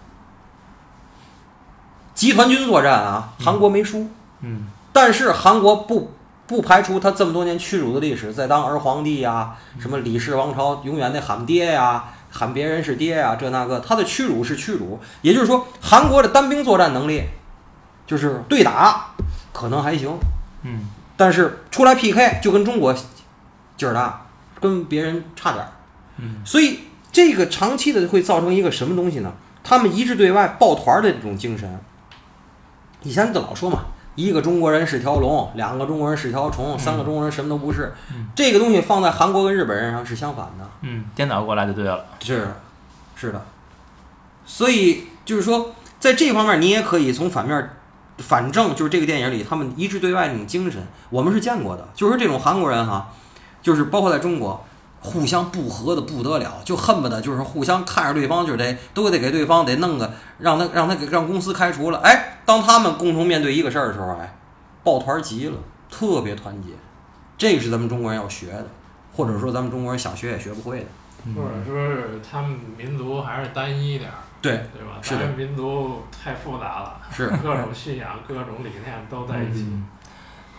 [2.21, 4.07] 集团军作战啊，韩国没输。
[4.43, 6.13] 嗯但是韩国不
[6.47, 15.01] 不排除他这么多年屈辱的历史，在当儿皇帝呀、什么李氏王朝永远得喊爹呀、喊别人是爹呀、这那个，他的屈辱是屈辱。
[15.23, 17.23] 也就是说，韩国的单兵作战能力，
[18.07, 19.15] 就是对打
[19.55, 20.11] 可能还行，
[20.65, 22.95] 嗯但是出来 PK 就跟中国
[23.79, 24.27] 劲儿大，
[24.61, 25.73] 跟别人差点儿。
[26.19, 26.81] 嗯所以
[27.11, 29.33] 这个长期的会造成一个什么东西呢？
[29.65, 31.81] 他们一致对外抱团儿的这种精神。
[33.03, 33.85] 以前就老说嘛，
[34.15, 37.95] 一个中国人是条龙，两个中国人是条虫，三个中国人什么都不是。
[38.11, 40.69] 嗯这个东西放在韩国跟日本人上是相反的。
[40.83, 42.05] 嗯，颠倒过来就对了。
[42.21, 42.49] 是，
[43.17, 43.45] 是的。
[44.45, 47.77] 所以就是说，在这方面你也可以从反面儿，
[48.19, 51.89] 反正就是这个电影里他们一致对外那种精神，我们是见过的。
[51.95, 53.13] 就是这种韩国人哈，
[53.63, 54.65] 就是包括在中国，
[55.03, 61.99] 互相不和的不得了，就恨不得就是互相看着对方就得都得给对方得弄个让他让他给让公司开除了。
[62.01, 64.37] 哎，当他们共同面对一个事儿的时候，哎，
[64.85, 65.57] 抱团儿极了，
[65.91, 66.69] 特别团结。
[67.39, 68.67] 这个是咱们中国人要学的，
[69.15, 70.87] 或者说咱们中国人想学也学不会的。
[71.35, 74.99] 或者说是他们民族还是单一点儿，对，对吧？
[75.01, 79.63] 是的咱们民族太复杂了，是各种信仰、各种理念都在一起。
[79.63, 79.87] 嗯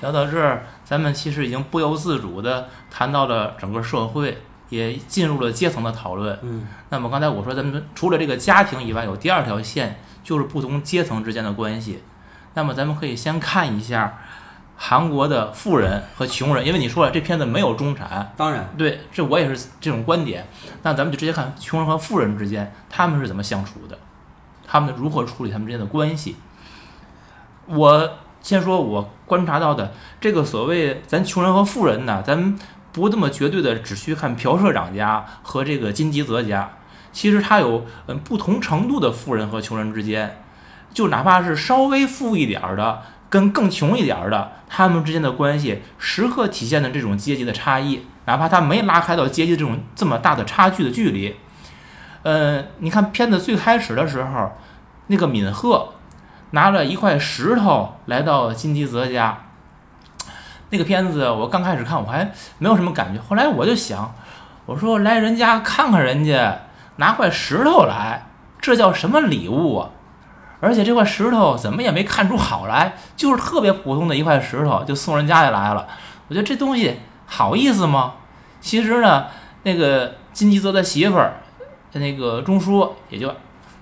[0.02, 6.38] 聊到这儿，咱们其实已经不由自主地谈到了整个社会，也进入了阶层的讨论。
[6.42, 6.68] 嗯。
[6.90, 12.04] 那么刚才我说，咱们除了这个家庭以外，有第二条线，就是不同阶层之间的关系。
[12.56, 14.20] 那么咱们可以先看一下
[14.76, 20.46] 韩国的富人和穷人，因为你说了这片子没有中产，当然，对，这我也是这种观点。
[20.84, 23.98] 那咱们就直接看穷人和富人之间他们是怎么相处的，
[24.68, 26.36] 他们如何处理他们之间的关系。
[27.68, 32.58] 我先说，我观察到的这个所谓咱穷人和富人呢，咱
[32.92, 36.72] 不这么绝对的只去看朴社长家和这个金吉泽家，
[37.12, 40.44] 其实他有嗯不同程度的富人和穷人之间，
[40.94, 51.36] 就哪怕是稍微富一点儿的跟更穷一点儿的，他们之间的关系时刻体现的这种阶级的差异，哪怕他没拉开到阶级这种这么大的差距的距离。
[52.24, 54.52] 呃，你看片子最开始的时候，
[55.08, 55.94] 那个敏赫
[56.52, 59.38] 拿了一块石头来到金吉泽家，
[60.70, 64.14] 那个片子我刚开始看我还没有什么感觉，后来我就想，
[64.66, 66.60] 我说来人家看看人家，
[66.98, 68.28] 拿块石头来，
[68.60, 69.90] 这叫什么礼物啊？
[70.60, 75.88] 而且这块石头怎么也没看出好来，就是特别普通的一块石头，就送人家里来了。
[76.28, 78.14] 我觉得这东西好意思吗？
[78.60, 79.26] 其实呢，
[79.64, 81.38] 那个金吉泽的媳妇儿，
[81.94, 83.34] 那个钟叔也就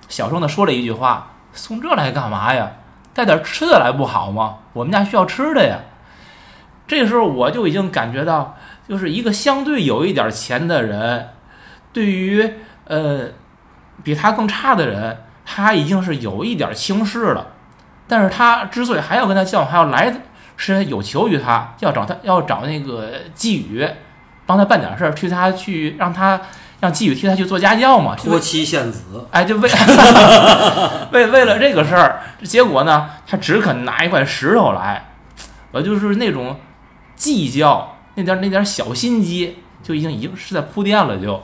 [0.07, 2.71] 小声的说了一句话：“送这来干嘛呀？
[3.13, 4.59] 带点吃的来不好吗？
[4.73, 5.79] 我们家需要吃的呀。”
[6.87, 8.55] 这时候我就已经感觉到，
[8.87, 11.29] 就是一个相对有一点钱的人，
[11.93, 12.51] 对于
[12.85, 13.27] 呃
[14.03, 17.45] 比他更差的人，他已经是有一点轻视了。
[18.07, 20.11] 但是他之所以还要跟他交往，还要来，
[20.57, 23.87] 是有求于他，要找他要找那个季语，
[24.47, 26.41] 帮他办点事儿，去他去让他
[26.79, 29.69] 让季宇替他去做家教嘛，托妻献子，哎，就为
[31.11, 35.11] 为为了这个事儿，结果呢，他只肯拿一块石头来，
[35.71, 36.57] 我就是那种
[37.15, 41.17] 计较那点那点小心机，就已经已经是在铺垫了。
[41.17, 41.43] 就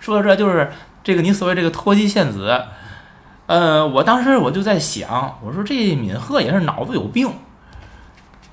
[0.00, 0.72] 说到这，就是
[1.04, 2.64] 这个你所谓这个托妻献子，
[3.46, 7.30] 呃，我当时我就在想，我说这敏赫也是脑子有病，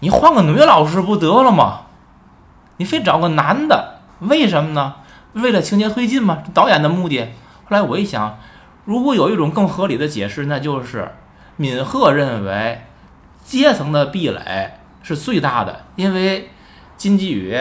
[0.01, 1.83] 你换个女老师不得了吗？
[2.75, 4.95] 你非找个男的，为什么呢？
[5.39, 6.43] 为了情节推进嘛？
[6.53, 7.21] 导演的目的。
[7.65, 8.39] 后来我一想，
[8.85, 11.11] 如果有一种更合理的解释，那就是
[11.55, 12.81] 敏赫认为
[13.43, 14.73] 阶层的壁垒
[15.03, 16.49] 是最大的，因为
[16.97, 17.59] 金基宇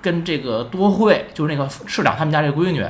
[0.00, 2.86] 跟这个多惠，就是那个市长他们家这闺女，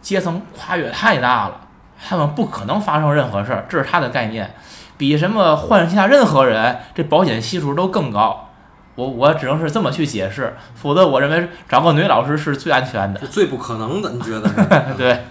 [0.00, 1.60] 阶层跨越太大了，
[2.06, 4.54] 他们不可能发生任何事儿，这是他的概念，
[4.96, 8.49] 比什么换下任何人这保险系数都更高。
[8.96, 13.20] 我我只能是这么去解释，否则我认为找个女老师是最安全的。
[13.26, 14.54] 最不可能的，你觉得是？
[14.98, 15.24] 对，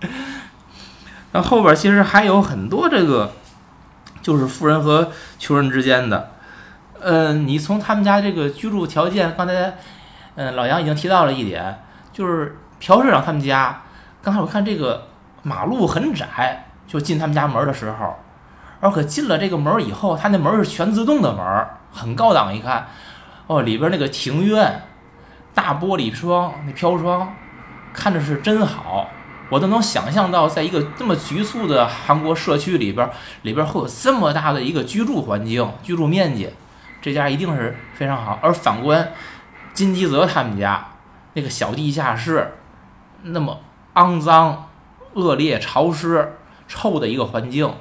[1.32, 3.32] 那后边其实还有很多这个，
[4.22, 6.30] 就是富人和穷人之间的。
[7.00, 9.76] 嗯，你从他们家这个居住条件，刚才
[10.36, 13.82] 嗯老杨已经提到了一点，就是朴市长他们家，
[14.22, 15.08] 刚才我看这个
[15.42, 18.14] 马路很窄，就进他们家门的时候，
[18.80, 22.86] 而可进了这个门以后，他那门是全自动的门，很高档，一看。
[23.46, 24.82] 哦，里边那个庭院，
[25.54, 27.34] 大玻璃窗，那飘窗，
[27.92, 29.08] 看着是真好。
[29.48, 33.08] 我都能想象到，在一个这么局促的韩国社区里边，
[33.42, 36.50] 里边会有这么大的一个居住环境、居住面积，
[37.00, 38.36] 这家一定是非常好。
[38.42, 39.12] 而反观
[39.72, 40.84] 金基泽他们家
[41.34, 42.52] 那个小地下室，
[43.22, 43.60] 那么
[43.94, 44.68] 肮脏、
[45.14, 47.72] 恶劣、潮湿、臭的一个环境，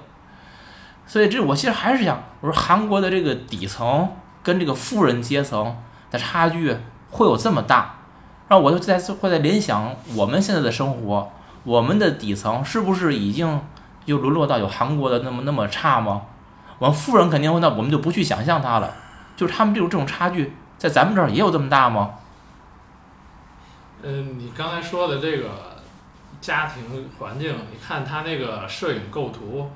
[1.08, 4.08] 所以这我其实还是想，我说韩国的这个底层。
[4.46, 5.76] 跟这个富人阶层
[6.12, 6.78] 的差距
[7.10, 7.96] 会有这么大，
[8.48, 11.32] 让我就在会在联想我们现在的生活，
[11.64, 13.60] 我们的底层是不是已经
[14.06, 16.22] 又沦落到有韩国的那么那么差吗？
[16.78, 18.94] 我们富人肯定会，那我们就不去想象它了。
[19.36, 22.12] 就是他们这种这种差距，在咱们这儿也有这么大吗？
[24.04, 25.50] 嗯，你刚才说的这个
[26.40, 29.72] 家庭环境，你看他那个摄影构图。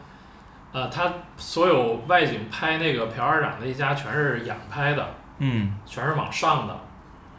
[0.72, 6.80] 呃，他所有外景拍那个朴二长那一家全是仰拍的，嗯，全是往上的，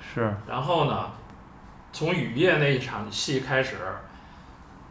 [0.01, 0.35] 是。
[0.49, 1.11] 然后呢，
[1.93, 3.77] 从雨夜那一场戏开始，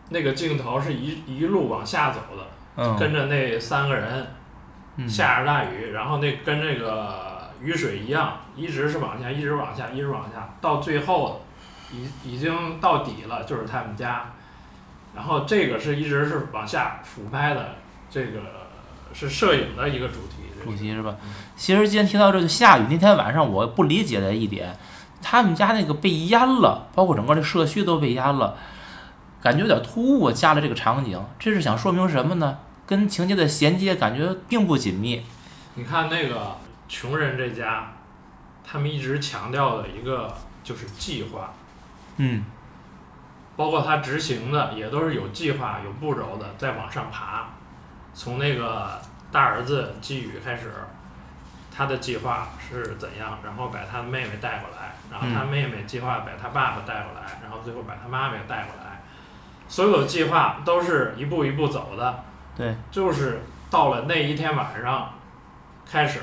[0.07, 4.25] 那个镜头是一一路往下走的，跟着那三个人，
[5.05, 11.41] 下着大雨，然后那跟那个雨水一样，一直是往下，一直往下，一直往下，到最后，
[11.91, 14.31] 已已经到底了，就是他们家，
[15.13, 17.75] 然后这个是一直是往下俯拍的。
[18.09, 18.39] 这个
[19.13, 21.15] 是摄影的一个主题，主题是吧？
[21.55, 24.75] 其实今天提到这个下雨那天晚上，我不理解的一点，
[25.21, 28.57] 他们家那个被淹了，包括整个这社区都被淹了，
[29.41, 30.31] 感觉有点突兀。
[30.31, 32.59] 加了这个场景，这是想说明什么呢？
[32.85, 35.23] 跟情节的衔接感觉并不紧密。
[35.75, 37.93] 你看那个穷人这家，
[38.63, 41.53] 他们一直强调的一个就是计划，
[42.17, 42.43] 嗯，
[43.55, 47.49] 包括他执行的也都是有计划、有步骤的，在往上爬。
[48.19, 49.01] 从那个
[49.31, 50.73] 大儿子季宇开始，
[51.73, 59.01] 他的计划是怎样，然后把他妹妹带过来，然后他妹妹计划把他爸爸带过来，然后最后把他妈妈也带过来，
[59.69, 62.21] 所有的计划都是一步一步走的。
[62.57, 65.13] 对，就是到了那一天晚上，
[65.89, 66.19] 开始，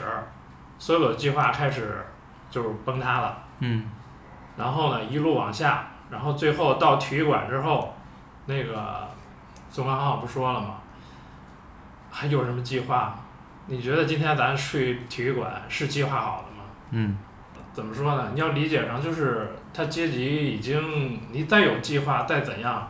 [0.79, 2.05] 所有的计划开始
[2.51, 3.39] 就是崩塌了。
[3.61, 3.91] 嗯。
[4.59, 7.95] 然后呢，一路往下，然后最后到体育馆之后，
[8.45, 9.09] 那个
[9.71, 10.75] 宋康昊不说了吗？
[12.11, 13.19] 还有什么计划？
[13.67, 16.65] 你觉得今天咱去体育馆是计划好的吗？
[16.91, 17.17] 嗯，
[17.73, 18.31] 怎么说呢？
[18.35, 22.89] 你要理解成就是他阶级已经，你再有计划再怎样，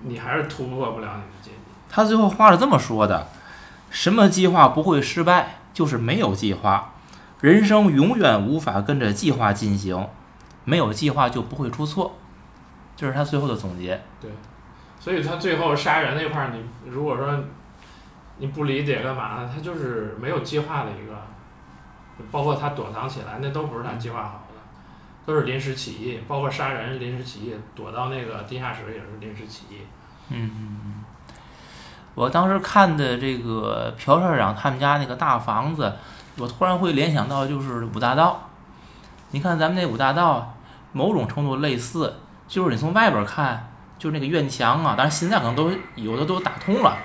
[0.00, 1.56] 你还是突破不了你的阶级。
[1.88, 3.28] 他最后话是这么说的：
[3.90, 5.58] 什么计划不会失败？
[5.72, 6.92] 就是没有计划。
[7.42, 10.08] 人生永远无法跟着计划进行，
[10.64, 12.16] 没有计划就不会出错。
[12.96, 14.00] 这是他最后的总结。
[14.18, 14.30] 对，
[14.98, 17.38] 所以他最后杀人那块儿，你如果说
[18.38, 19.50] 你不理解干嘛呢？
[19.52, 21.14] 他就是没有计划的一个，
[22.30, 24.60] 包括他躲藏起来，那都不是他计划好的，
[25.24, 29.78] 都是临时起意，包括杀人临时起意，躲到那个地下室也是临时起意。
[30.28, 31.04] 嗯嗯嗯。
[32.14, 35.92] 我当时看的这个朴社长他们家那个大房子，
[36.38, 38.48] 我突然会联想到就是五大道。
[39.32, 40.54] 你看咱们那五大道，
[40.92, 42.14] 某种程度类似，
[42.48, 46.96] 就是你从外边看，就那个院墙啊，但是现在可能都有的都打通了，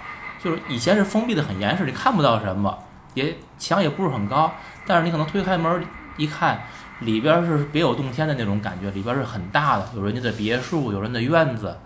[0.43, 2.77] 就是以前是封闭的很严实，你看不到什么，
[3.13, 4.51] 也墙也不是很高，
[4.87, 5.83] 但是你可能推开门
[6.17, 6.61] 一看，
[7.01, 11.77] 里边是别有洞天的那种感觉，里边是很大的，有人家的别墅，有人的院子。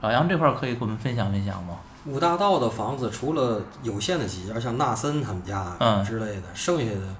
[0.00, 1.76] 老杨这块儿可以给我们分享分享吗？
[2.06, 7.14] 五大道的房子，除了有限的几家，像纳森他们家嗯之类的，剩下的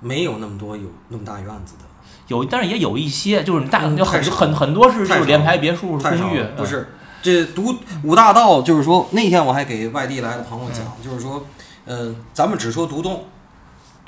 [0.00, 1.84] 没有那么多有那么大院子的。
[2.28, 6.88] 有，但是也有一些，就是你大嗯有很很很多是就是联排别墅、公寓了，，不嗯是
[7.26, 11.44] 这独五大道，就是说那天我还给外地来的朋友讲，就是说，
[11.84, 13.24] 呃，咱们只说独栋，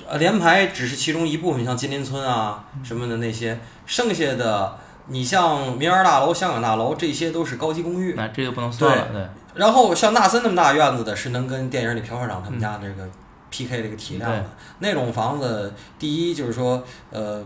[0.07, 4.79] 呃，联排只是其中一部分，像金林村啊什么的那些，剩下的
[5.09, 8.15] 你像民园大楼、香港大楼，这些都是高级公寓。
[8.17, 9.27] 那这就不能算了，对，
[9.57, 13.09] 然后像纳森那么大院子的，是能跟电影里朴社长他们家这个
[13.51, 14.47] PK 这个体量的、对
[14.79, 15.75] 那种房子。
[15.99, 17.45] 第一就是说，呃，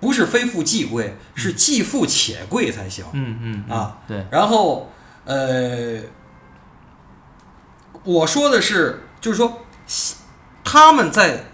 [0.00, 3.04] 不是非富即贵，是既富且贵才行。
[3.12, 4.90] 嗯嗯嗯啊，对，然后，
[5.24, 6.00] 呃，
[8.04, 9.62] 我说的是，就是说，
[10.64, 11.44] 他们在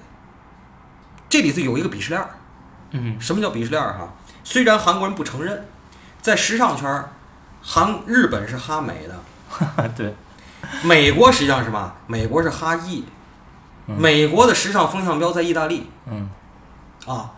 [1.28, 2.30] 这里头有一个鄙视链儿。
[2.96, 4.14] 嗯什么叫鄙视链儿哈？
[4.44, 5.66] 虽然韩国人不承认，
[6.22, 7.10] 在时尚圈儿，
[7.60, 10.14] 韩日本是哈美的， 对，
[10.82, 11.94] 美国实际上是嘛？
[12.06, 13.04] 美国是哈裔，
[13.86, 16.30] 嗯美国的时尚风向标在意大利嗯
[17.06, 17.32] 啊。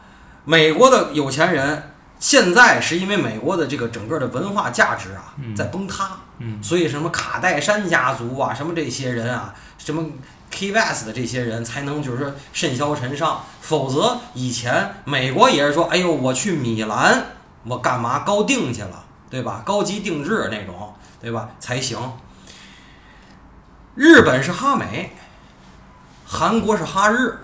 [0.46, 10.02] 美国的有钱人现在是因为美国的这个整个的文化价值啊嗯在崩塌，嗯所以什么卡戴珊家族啊，什么这些人啊，什么
[10.50, 17.26] K West 的这些人才能就是说甚嚣尘上，否则以前美国也是说，哎呦，我去米兰，
[17.64, 19.62] 我干嘛高定去了，对吧？
[19.66, 21.50] 高级定制那种，对吧？
[21.58, 21.98] 才行。
[23.96, 25.12] 日本是哈美，
[26.24, 27.40] 韩国是哈日。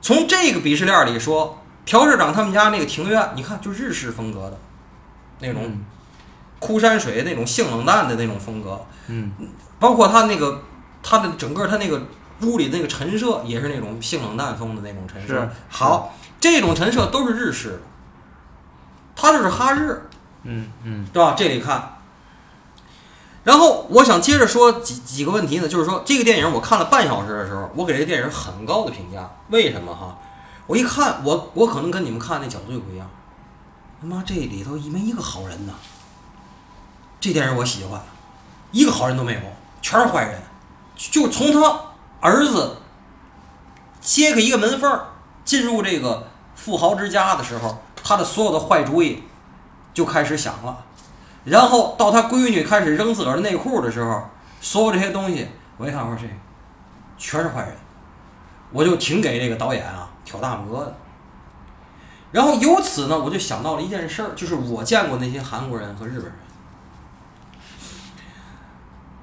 [0.00, 4.58] 从这个鄙视链里说，朴社长他们家那个庭院，你看就日式风格的
[5.40, 5.84] 那种嗯
[6.58, 9.32] 枯山水那种性冷淡的那种风格，嗯
[9.78, 10.62] 包括他那个
[11.02, 12.02] 他的整个他那个
[12.40, 15.50] 屋里那个陈设也是那种性冷淡风的那种陈设是。
[15.68, 17.80] 好，这种陈设都是日式的，
[19.14, 20.08] 他就是哈日，
[20.44, 21.34] 嗯嗯对吧？
[21.36, 21.90] 这里看。
[23.44, 29.30] 然后我想接着说几几个问题呢，就是说这个电影我看了半小时的时候，我给这个电影很高的评价。
[29.50, 30.18] 为什么哈？
[30.66, 33.08] 我一看，我我可能跟你们看那角度就不一样。
[34.00, 35.72] 他妈这里头一没一个好人呐！
[37.20, 38.00] 这电影我喜欢，
[38.70, 39.40] 一个好人都没有，
[39.82, 40.40] 全是坏人。
[40.96, 41.80] 就从他
[42.20, 42.76] 儿子
[44.00, 45.00] 揭开一个门缝
[45.44, 49.22] 进入这个富豪之家的时候，他的所有的坏主意
[49.92, 50.84] 就开始想了。
[51.44, 54.22] 然后到他闺女开始扔自个儿的内裤的时候，
[54.60, 56.26] 所有这些东西，我一看，我说这
[57.18, 57.76] 全是坏人，
[58.70, 60.96] 我就挺给这个导演啊挑大拇哥的。
[62.32, 66.34] 然后由此呢，我就想到了一件事儿，就是我见过那些韩国人和日本人。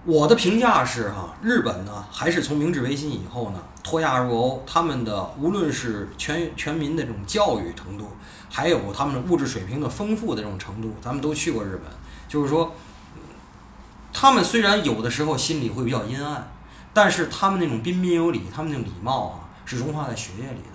[0.04, 8.08] 我的评价是哈，日本呢还是从明治维新以后呢脱亚入欧，他们的无论是全全民的这种教育程度，
[8.50, 11.92] 还有他们的物质水平的丰富的这种程度，咱们都去过日本，
[12.28, 12.74] 就是说，
[14.12, 16.50] 他们虽然有的时候心里会比较阴暗，
[16.94, 20.71] 但是他们那种彬彬有礼，他们那种礼貌啊，是融化在血液里的。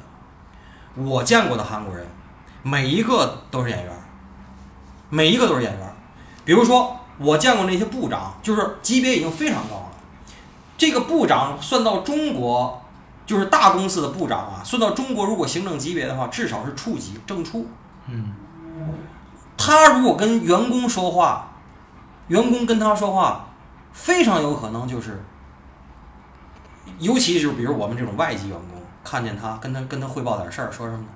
[0.96, 2.06] 我见过的韩国人，
[2.62, 3.92] 每一个都是演员，
[5.10, 5.96] 每一个都是演员。
[6.44, 9.86] 比如说，我见过那些部长，就是级别已经非常高了。
[10.78, 12.82] 这个部长算到中国，
[13.24, 17.66] 就是大公司的部长啊，算到中国，如果行政级别的话，至少是处级正处。
[18.06, 18.34] 嗯
[19.58, 21.48] 他如果跟员工说话，
[22.28, 23.46] 员工跟他说话，
[23.92, 25.24] 非常有可能就是，
[26.98, 28.75] 尤其是比如我们这种外籍员工，
[29.06, 31.08] 看见他跟他跟他汇报点事儿，说什么呢？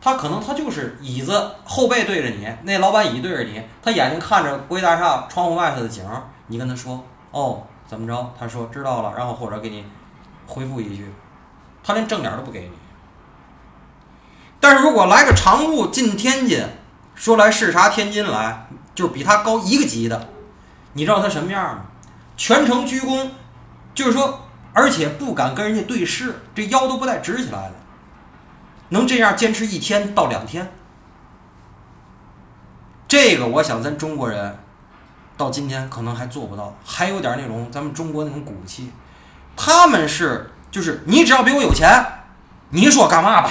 [0.00, 8.32] 他可能他就是椅子后背对着你，那老板椅对着你，他眼睛看着国际大厦窗户外头的景儿，你跟他说哦怎么着？
[8.38, 9.84] 他说知道了，然后或者给你
[10.46, 11.12] 回复一句，
[11.82, 12.70] 他连正脸都不给你。
[14.60, 16.64] 但是如果来个常务进天津，
[17.16, 20.28] 说来视察天津来，就是比他高一个级的，
[20.92, 21.82] 你知道他什么样吗？
[22.36, 23.30] 全程鞠躬，
[23.94, 24.47] 就是说，
[24.78, 27.72] 而且不敢跟人家对视，这腰都不带直起来的，
[28.90, 30.70] 能这样坚持一天到两天。
[33.08, 34.56] 这个我想咱中国人
[35.36, 38.92] 到今天可能还做不到，还有点那种咱们中国那种骨气。
[39.56, 41.90] 他们是就是你只要比我有钱，
[42.70, 43.50] 你说干嘛吧，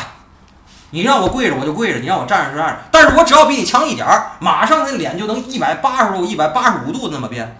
[0.91, 2.80] 你让我跪着我就跪着，你让我站着就站着。
[2.89, 7.59] 但是我只要比你强一点儿，马上那脸就能一百八十度、一百八十五度那么变。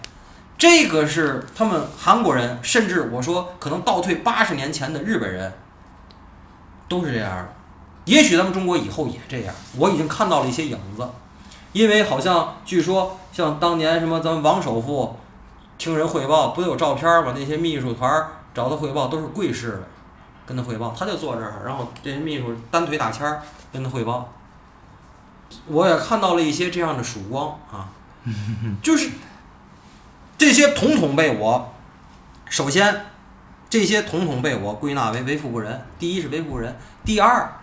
[0.58, 5.52] 这个是他们韩国人，甚至我说可能倒退八十年前的日本人，
[6.88, 7.54] 都是这样的。
[8.06, 11.08] 也许咱们中国以后也这样，我已经看到了一些影子。
[11.72, 15.14] 因为好像据说像当年什么咱们王首富
[15.76, 17.34] 听人汇报，不都有照片吗？
[17.36, 19.82] 那些秘书团找他汇报都是跪式的，
[20.44, 23.42] 跟他汇报，他就坐这儿，然后这些秘书单腿打签儿
[23.72, 24.32] 跟他汇报。
[25.66, 27.88] 我也看到了一些这样的曙光啊，
[28.82, 29.10] 就是
[30.38, 31.74] 这些统统被我，
[32.48, 33.06] 首先
[33.68, 35.84] 这些统统被我归纳为为富不仁。
[35.98, 37.60] 第一是为富不仁，第二，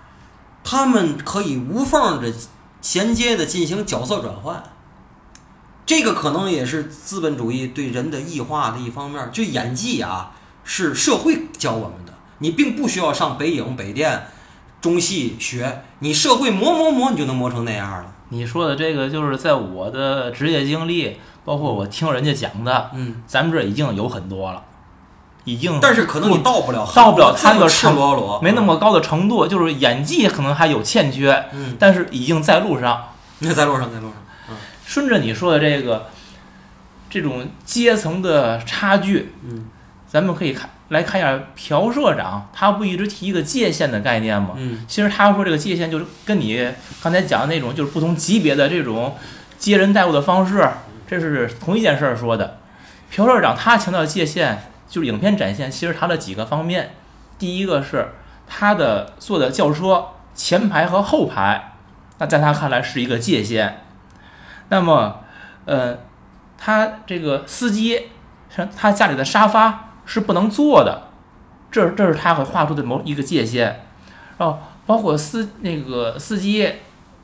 [0.62, 2.32] 他们可以无缝的
[2.82, 4.62] 衔接的进行角色转换。
[5.86, 9.30] 这个可能也是资本主义对人的异化的一方面。
[9.32, 10.34] 就演技啊，
[10.66, 14.28] 是社会教我们的，你并不需要上北影、北电、
[14.82, 18.14] 中戏学，你社会磨磨磨，你就能磨成那样了。
[18.30, 24.64] 你说的这个就是在我的职业经历，包括我听人家讲的，嗯，咱们这儿已经有很多了，
[25.44, 33.10] 已经但是可能你到不了，到不了他那个赤裸裸，没那么高的程度，就是演技可能还有欠缺，嗯，但是已经在路上。
[33.40, 34.14] 那在路上，在路上，
[34.86, 36.08] 顺着你说的这个
[37.10, 39.68] 这种阶层的差距，嗯。
[40.08, 44.52] 咱们可以看来看一下朴社长，他不一直提一个界限的概念吗？
[44.56, 44.86] 嗯。
[44.88, 46.72] 其实他说这个界限就是跟你
[47.04, 49.18] 刚才讲的那种，就是不同级别的这种
[49.60, 50.66] 接人待物的方式，
[51.08, 52.58] 这是同一件事儿说的。
[53.12, 56.96] 朴社长他强调界限，就是影片展现其实他的几个方面，
[57.38, 58.14] 第一个是
[58.48, 61.74] 他的坐的轿车前排和后排，
[62.18, 63.84] 那在他看来是一个界限。
[64.70, 65.22] 那么，
[65.66, 65.98] 呃，
[66.58, 68.10] 他这个司机，
[68.50, 71.10] 像他家里的沙发是不能坐的，
[71.72, 73.82] 这这是他会画出的某一个界限。
[74.38, 76.74] 然后包括司那个司机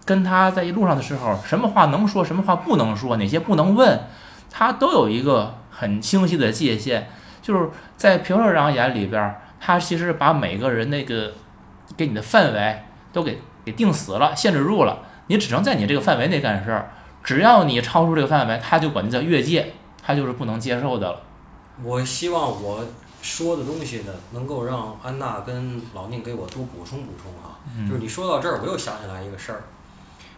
[0.05, 4.07] 跟他在一路上的时候，什么话能说，什么话不能说，哪些不能问，
[4.49, 7.09] 他都有一个很清晰的界限。
[7.41, 11.33] 就是在朴社长眼里边儿，他其实把每个人那个
[11.97, 16.91] 给你的范围都给给定死了，限制住了，你只能在你这个范围内干事儿。
[17.23, 19.73] 只要你超出这个范围，他就管你叫越界，
[20.03, 21.21] 他就是不能接受的了。
[21.83, 22.85] 我希望我
[23.21, 27.57] 说的东西呢，能够让安娜跟老宁给我多补充补充啊。
[27.87, 29.63] 就是你说到这儿，我又想起来一个事儿。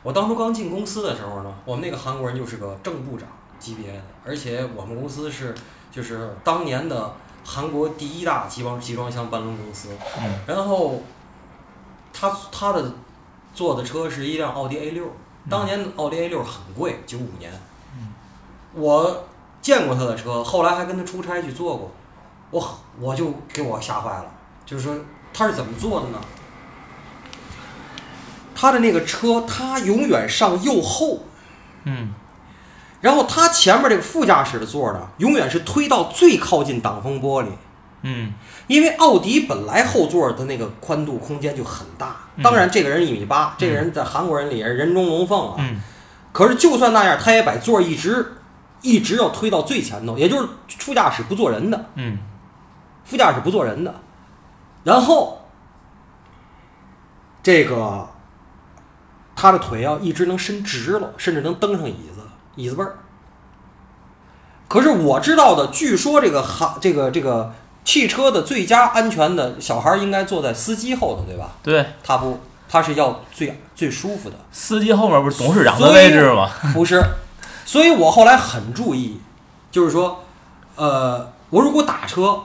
[0.03, 3.27] 我当初刚进公司的时候呢，我们那个韩国人就是个正部长
[3.57, 5.55] 级别的，而且我们公司是
[5.89, 9.89] 就是当年的韩国第一大集装集装箱搬运公司。
[10.19, 11.01] 嗯然后
[12.11, 12.93] 他他的
[13.53, 15.05] 坐的车是一辆奥迪 A 六，
[15.49, 17.51] 当年奥迪 A 六很贵，九五年。
[18.73, 19.23] 我
[19.61, 21.91] 见过他的车，后来还跟他出差去坐过，
[22.51, 24.25] 我我就给我吓坏了，
[24.65, 24.95] 就是说
[25.33, 26.19] 他是怎么做的呢？
[28.63, 31.19] 他的那个车，他永远上右后，
[31.83, 32.13] 嗯。
[33.01, 37.47] 然后他前面这个副驾驶的座儿呢，永远是推到最靠近挡风玻璃，
[38.03, 38.33] 嗯。
[38.67, 45.55] 因为奥迪本来后座的那个宽度空间就很大，当然这个人一米八，这个人在韩国人里也是人中龙凤啊。
[45.59, 45.81] 嗯。
[46.31, 48.37] 可是就算那样，他也把座一直
[48.81, 50.47] 一直要推到最前头，也就是
[50.79, 52.17] 副驾驶不坐人的，嗯。
[53.03, 53.93] 副驾驶不坐人的，
[54.85, 55.49] 然后
[57.43, 58.07] 这个
[59.35, 62.21] 他的腿要一直能伸直了，甚至能登上椅子，
[62.55, 62.97] 椅子背儿。
[64.67, 67.53] 可是我知道的，据说这个哈这个这个
[67.83, 71.51] 汽车的最佳安全的小孩应该坐在司机后头，对吧？
[71.61, 74.35] 对，他不，他是要最最舒服的。
[74.51, 76.49] 司机后面不是董事长的位置吗？
[76.73, 77.03] 不是，
[77.65, 79.19] 所以我后来很注意，
[79.69, 80.23] 就是说，
[80.75, 82.43] 呃，我如果打车，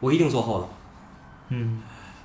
[0.00, 0.68] 我一定坐后头；
[1.50, 1.82] 嗯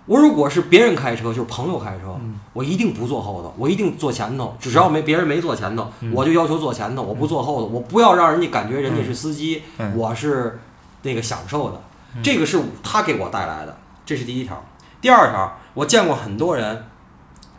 [0.07, 4.55] 我如果是别人开车，就是朋友开车，嗯我一定不坐后头，我一定坐前头。
[4.59, 10.59] 只要没别人没坐前头，嗯我就要求坐前头，我不坐后头，我不要让人家感觉人家是司机，嗯我是
[11.03, 11.81] 那个享受的。
[12.15, 14.63] 嗯这个是他给我带来的，这是第一条。
[14.99, 16.85] 第二条，我见过很多人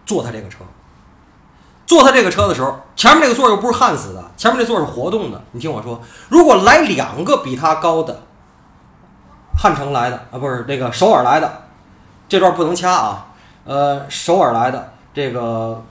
[0.04, 0.64] 坐他这个车。
[1.86, 5.42] 坐他这个车的时候，前面这个座又不是焊死的，前面这座是活动的。
[5.52, 8.24] 你听我说，如果来两个比他高的，
[9.56, 11.67] 汉城来的啊，不是那个首尔来的，
[12.28, 13.26] 这段不能掐啊。
[13.64, 15.84] 呃，首尔来的这个，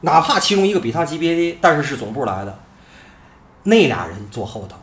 [0.00, 2.58] 哪怕其中一个比他级别低，但是是总部来的，
[3.62, 4.76] 那俩人坐后头，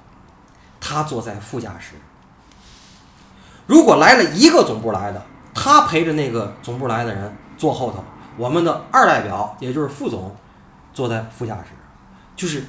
[0.80, 1.96] 他坐在副驾驶。
[3.66, 5.22] 如果来了一个总部来的，
[5.54, 8.04] 他陪着那个总部来的人坐后头，
[8.38, 10.36] 我们的二代表也就是副总
[10.94, 11.72] 坐在副驾驶，
[12.36, 12.64] 就是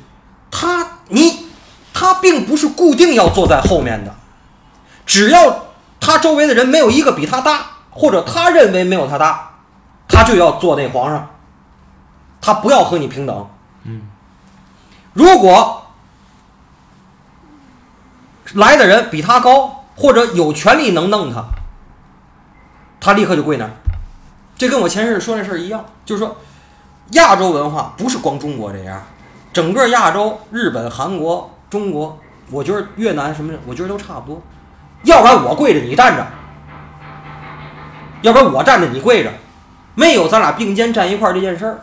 [0.51, 1.47] 他你
[1.93, 4.13] 他并不是固定要坐在后面的，
[5.05, 5.66] 只要
[6.01, 9.51] 他周围的人没有一个比他大，或者他认为没有他大，
[10.09, 11.31] 他就要做那皇上，
[12.41, 13.49] 他不要和你平等。
[13.85, 14.03] 嗯，
[15.15, 15.87] 如果
[18.55, 21.45] 来的人比他高，或者有权利能弄他，
[23.01, 23.71] 他立刻就跪那儿。
[24.57, 26.37] 这跟我前世说那事儿一样，就是说，
[27.13, 29.03] 亚洲文化不是光中国这样，
[29.53, 32.19] 整个亚洲，日本、韩国、中国，
[32.51, 34.43] 我觉得越南什么的，我觉得都差不多。
[35.07, 36.27] 要不然我跪着你站着，
[38.23, 39.33] 要不然我站着你跪着，
[39.95, 41.81] 没有咱俩并肩站一块儿这件事儿。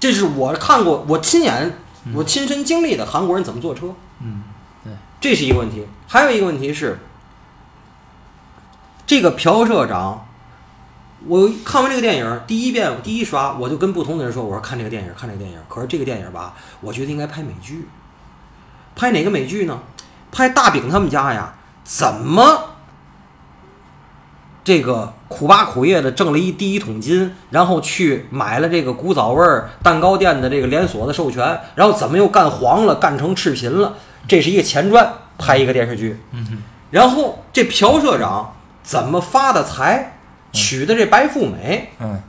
[0.00, 1.78] 这是我看过，我亲眼，
[2.14, 3.94] 我亲身经历的韩国人怎么坐车。
[4.20, 4.42] 嗯，
[4.82, 5.86] 对，这是一个问题。
[6.08, 6.98] 还有一个问题是，
[9.06, 10.26] 这个朴社长，
[11.26, 15.58] 我看完这个电影第一遍，第一刷我就跟不同的人说，我说看这个电影，看这个电影。
[15.68, 17.88] 可是这个电影吧，我觉得应该拍美剧。
[18.96, 19.80] 拍哪个美剧呢？
[20.30, 21.54] 拍大饼他们家呀，
[21.84, 22.74] 怎么
[24.62, 33.94] 这个苦巴苦业的挣了一第一桶金，然后去买了这个古早味儿蛋糕店的这个连锁的授权，然后怎么又干黄了，干成赤贫了？
[34.26, 36.20] 这是一个前传，拍一个电视剧。
[36.90, 40.18] 然后这朴社长怎么发的财，
[40.52, 42.20] 娶的这白富美，嗯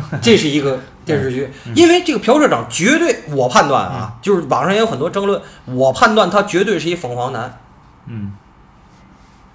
[0.22, 1.50] 这是一个电视剧。
[1.74, 7.58] 因为这个朴社长绝对，我判断啊，就是网上也有很多争论，我判断他绝对是一凤凰男，
[8.06, 8.32] 嗯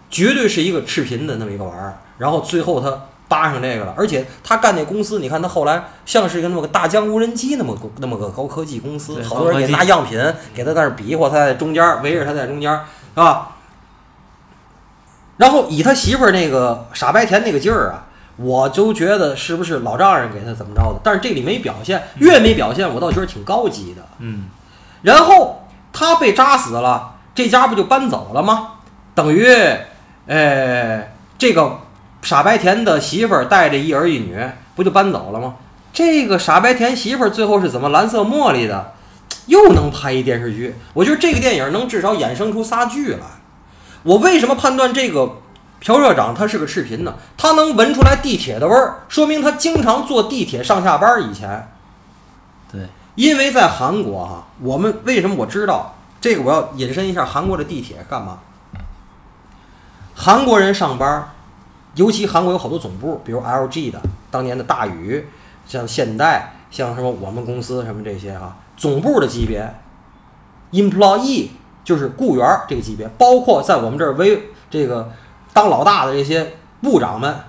[0.10, 1.98] 绝对是一个赤贫的那么一个玩意儿。
[2.18, 10.20] 然后最后他扒上这个了，而且他干那公司，你看他后来像是一个那么个大疆无人机那么个那么个高科技公司，好多人给拿样品
[10.54, 12.86] 给他在那儿比划，他在中间儿围着他在中间儿，
[13.16, 13.56] 是吧？
[15.38, 18.06] 然后以他媳妇儿那个傻白甜那个劲儿啊，
[18.42, 21.00] 我就觉得是不是老丈人给他怎么着的？
[21.04, 24.02] 但是这里没表现，越没表现，我倒觉得挺高级的。
[24.20, 24.46] 嗯
[25.04, 28.74] 然后他被扎死了，这家不就搬走了吗？
[29.16, 29.48] 等于，
[30.28, 31.80] 呃，这个
[32.22, 34.38] 傻白甜的媳妇儿带着一儿一女，
[34.76, 35.56] 不就搬走了吗？
[35.92, 38.94] 这个傻白甜媳妇儿最后是怎么蓝色茉莉的？
[39.48, 40.76] 又能拍一电视剧？
[40.94, 43.26] 我觉得这个电影能至少衍生出仨剧来。
[44.04, 45.38] 我为什么判断这个
[45.82, 47.16] 朴社长他是个赤贫呢？
[47.36, 51.24] 他能闻出来地铁的味儿，说明他经常坐地铁上下班儿。
[51.24, 51.68] 以前，
[52.72, 56.44] 对，因为在韩国哈、我们为什么我知道这个？
[56.44, 58.38] 我要引申一下韩国的地铁干嘛？
[60.14, 61.32] 韩国人上班，
[61.96, 65.26] 尤其韩国有好多总部，比如 LG 的，当年的大宇，
[65.66, 69.74] 像现代，像什么我们公司什么这些哈、总部的级别
[70.74, 71.50] ，employee
[71.84, 75.12] 就是雇员儿这个级别，包括在我们这儿为这个
[75.54, 77.44] 当老大的这些部长们，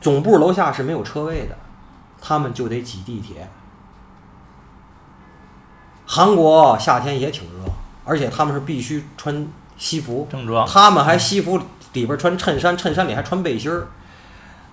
[0.00, 1.56] 总部楼下是没有车位的，
[2.20, 3.48] 他们就得挤地铁。
[6.06, 7.64] 韩国夏天也挺热，
[8.04, 11.60] 而且他们是必须穿西服，正装，他们还西服
[11.94, 13.88] 里边穿衬衫，衬衫里还穿背心儿。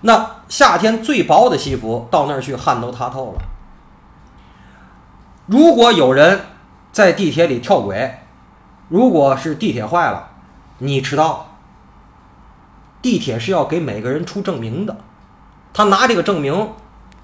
[0.02, 3.42] 那夏天最薄的西服到那儿去汗都塌透了。
[5.46, 6.40] 如果有人
[6.92, 8.20] 在地铁里跳轨，
[8.88, 10.28] 如果是地铁坏了，
[10.78, 11.53] 你迟到，
[13.04, 14.96] 地铁是要给每个人出证明的。
[15.74, 16.70] 他拿这个证明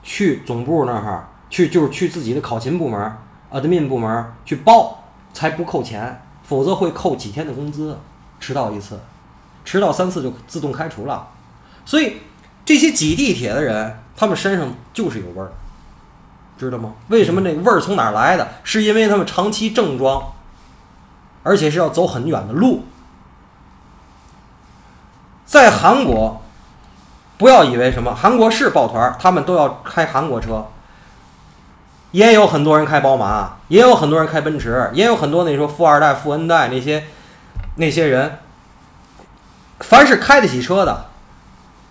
[0.02, 3.10] 去总部那儿去，就是去自己的考勤部门、
[3.50, 7.98] admin 部门去报，才不扣钱，否则会扣几天的工资。
[8.38, 9.00] 迟到一次，
[9.64, 11.28] 迟到三次就自动开除了。
[11.86, 12.18] 所以
[12.66, 15.50] 这些挤地铁的人，他们身上就是有味儿，
[16.58, 16.92] 知道吗？
[17.08, 18.46] 为什么那味儿从哪儿来的？
[18.64, 20.22] 是因为他们长期正装，
[21.42, 22.82] 而且是要走很远的路。
[25.50, 26.40] 在韩国，
[27.36, 30.68] 不要以为什么韩国是抱团，他们都要开韩国车，
[32.12, 37.04] 也有很多人开宝马，也有很多人开奔驰，也有很多那说富二代、富 N 代那些
[37.74, 38.38] 那些人，
[39.80, 41.06] 凡是开得起车的，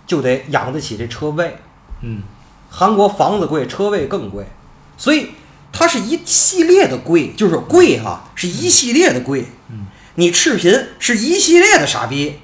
[0.08, 1.58] 就得养得起这车位。
[2.00, 2.24] 嗯。
[2.70, 4.48] 韩国房子贵，车位更贵，
[4.96, 5.32] 所以
[5.74, 9.48] 它是一系列的贵，就是贵哈，是一系列的贵。
[9.70, 12.40] 嗯，你赤贫是一系列的傻逼，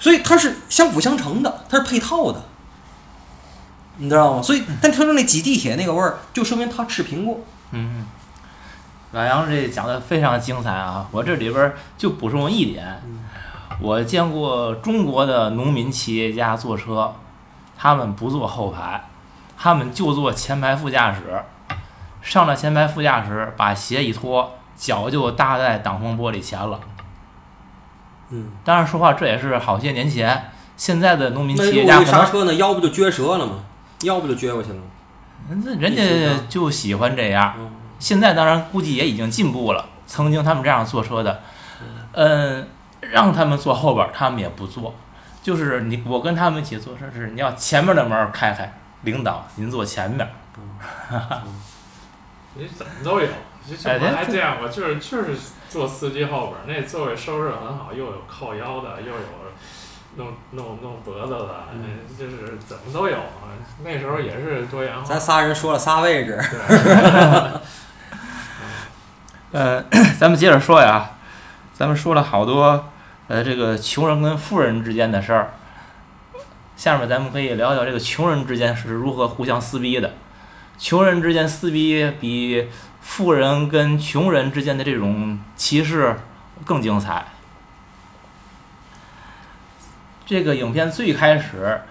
[0.00, 2.42] 所以它是相辅相成的，它是配套的，
[3.98, 4.42] 你知道吗？
[4.42, 7.40] 所以，但听说那挤地铁那个味儿，就说明他赤贫过。
[7.72, 8.06] 嗯，
[9.12, 11.06] 老杨这讲的非常精彩啊！
[11.10, 13.00] 我这里边就补充一点，
[13.78, 17.14] 我见过中国的农民企业家坐车，
[17.76, 19.04] 他们不坐后排，
[19.58, 21.44] 他们就坐前排副驾驶，
[22.22, 26.80] 上了前排副驾驶，把鞋一脱，脚就搭在挡风玻璃前了。
[28.30, 33.60] 嗯，当然，说话这也是好些年前，现在的农民企业家可能刹车呢，腰不就撅折了吗？
[34.02, 34.78] 腰不就撅过去了。
[35.48, 36.02] 那人家
[36.48, 37.54] 就喜欢这样。
[37.58, 37.70] 嗯
[38.00, 39.84] 现在当然估计也已经进步了。
[40.06, 41.42] 曾经他们这样坐车的，
[42.12, 42.66] 嗯，
[43.02, 44.94] 让他们坐后边儿，他们也不坐。
[45.42, 48.72] 就是你我跟他们一起坐车是，你要前面的门儿开开，
[49.02, 50.30] 领导您坐前面儿。
[52.56, 53.28] 你怎么都有。
[53.84, 55.36] 哎我还这见过，就是就是
[55.68, 59.20] 坐司机后边儿，那座位收拾得很好，又有靠腰的，又有
[60.16, 61.66] 弄弄弄脖子的，
[62.18, 63.54] 就是怎么都有啊。
[63.84, 65.04] 那时候也是多元化。
[65.04, 66.42] 咱仨人说了仨位置，
[69.52, 69.84] 呃，
[70.18, 71.10] 咱们接着说呀，
[71.72, 72.86] 咱们说了好多，
[73.28, 75.52] 呃，这个穷人跟富人之间的事儿。
[76.76, 80.14] 下面咱们可以聊聊这个穷人之间是如何互相撕逼的。
[80.78, 82.68] 穷人之间撕逼比
[83.00, 86.18] 富人跟穷人之间的这种歧视
[86.64, 87.24] 更精彩。
[90.26, 91.82] 这个影片最开始，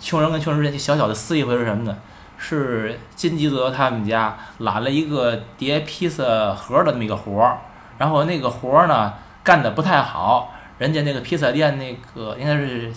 [0.00, 1.96] 穷人跟穷人之间小小的撕一回是什么呢？
[2.44, 7.58] 是金基德他们家揽了一个叠披萨盒的那么一个活儿，
[7.98, 9.14] 然后那个活儿呢
[9.44, 12.92] 干的不太好，人家那个披萨店那个应该是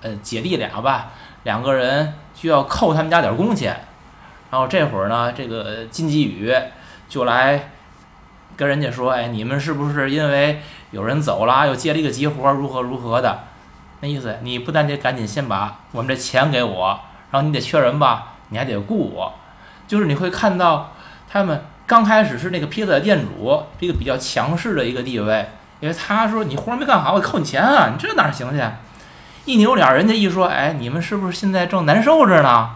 [0.00, 1.10] 呃姐弟俩吧，
[1.42, 3.85] 两个人就要扣他们家点工钱，
[4.56, 6.50] 然后这会儿呢，这个金基宇
[7.10, 7.72] 就来
[8.56, 13.40] 跟人家说，哎，你们是不是因为有人走了，又接了一个急活，如何如何的？
[14.00, 16.98] 那意思，你不但得赶紧先把我们这钱给我，
[17.32, 19.34] 然后你得缺人吧，你还得雇我，
[19.86, 20.94] 就是你会看到
[21.30, 25.50] 他们刚开始是那个披萨店主这个比较强势的一个地位，
[25.80, 28.64] 因为他说你活没干好，我扣你钱啊，你这哪行去？
[29.44, 32.70] 一扭脸，人家一说，哎，你们是不是现在正难受着呢？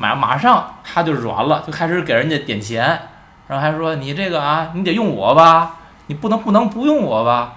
[0.00, 3.02] 马马上他就软了，就开始给人家点钱，
[3.48, 5.76] 然后还说你这个啊，你得用我吧，
[6.06, 7.56] 你不能不能不用我吧？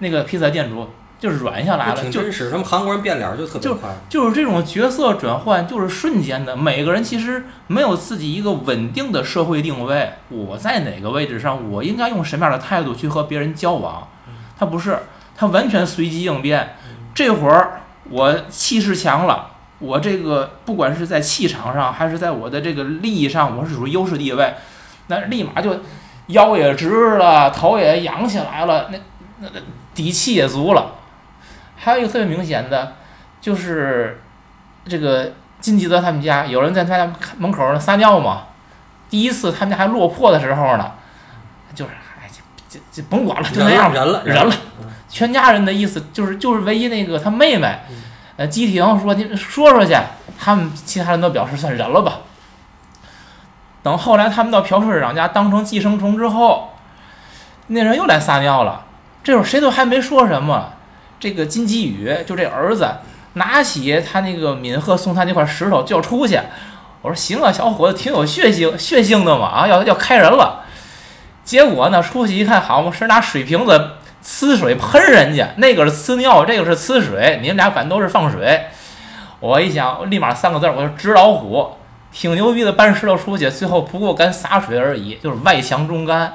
[0.00, 2.50] 那个披萨店主就软下来了，就挺真实。
[2.50, 6.54] 他们韩国人变脸就特别就快，就是这种角色转换，就是瞬间的。
[6.54, 14.06] 每个人其实没有自己一个稳定的社会定位，我在哪个位置上，我应该用什么样的态度去和别人交往。
[14.58, 14.98] 他不是，
[15.34, 16.76] 他完全随机应变。
[17.14, 19.51] 这会儿我气势强了，
[19.82, 24.54] 我这个不管是在气场上，还是在我的这个利益上，我是属于优势地位，
[25.08, 25.80] 那立马就
[26.28, 28.98] 腰也直了，头也扬起来了，那
[29.40, 29.60] 那那
[29.92, 30.92] 底气也足了。
[31.76, 32.94] 还有一个特别明显的，
[33.40, 34.22] 就是
[34.86, 38.44] 这个金吉德他们家有人在他家门口撒尿嘛。
[39.10, 40.92] 第一次他们家还落魄的时候呢，
[41.74, 44.54] 就是哎，这这这甭管了，就那样吧，忍了忍了。
[45.08, 47.80] 全家人的意思就是就是唯一那个他妹妹，
[48.42, 49.96] 呃，基婷说你说说去，
[50.36, 52.22] 他们其他人都表示算忍了吧。
[53.84, 56.70] 等后来他们到朴社长家当成寄生虫之后，
[57.68, 58.84] 那人又来撒尿了。
[59.22, 60.72] 这会儿谁都还没说什么，
[61.20, 62.96] 这个金基宇就这儿子
[63.34, 66.40] 拿起他那个敏赫送他那块石头就要出去。
[67.02, 70.64] 我说行啊，小伙子挺有血性血性的嘛啊，要要开人了。
[71.44, 73.92] 结果呢，出去一看，好嘛，是拿水瓶子
[74.24, 78.66] 呲水喷人家，那个是呲尿，这个是呲水，你们俩反正都是放水。
[79.40, 81.72] 我一想，立马三个字，我说纸老虎，
[82.12, 86.34] 挺牛逼的，搬石头出去，最后不过干洒水而已，就是外强中干。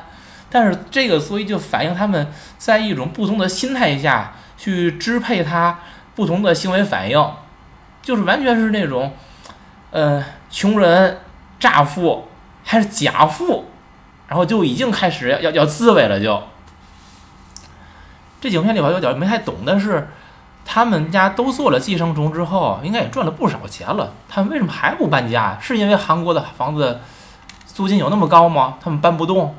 [0.50, 2.28] 但是这个所以就反映他们
[2.58, 5.80] 在一种不同的心态下去支配他
[6.16, 7.32] 不同的行为反应，
[8.02, 9.14] 就是完全是那种，
[9.92, 11.20] 呃，穷人
[11.58, 12.28] 乍富
[12.66, 13.66] 还是假富，
[14.28, 16.44] 然后就已经开始要要要自卫了就。
[18.40, 20.08] 这影片里边有点没太懂但是，
[20.66, 24.14] 他们家都做了寄生虫之后，应该也赚了不少钱了。
[24.28, 25.58] 他们为什么还不搬家？
[25.62, 27.00] 是因为韩国的房子
[27.66, 28.78] 租金有那么高吗？
[28.82, 29.56] 他们搬不动？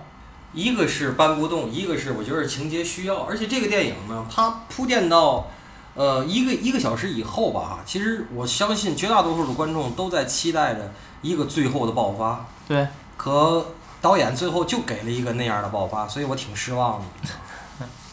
[0.53, 5.47] 一个是搬不动，一个是我觉得情节需要，而且这个电影呢，它铺垫到，
[5.95, 13.67] 呃，一个一个小时以后吧，其实我相信绝大多数的观众都在期待着一个最后的爆发，对，可
[14.01, 17.29] 导演最后就给了一个那样的爆发，所以我挺失望的，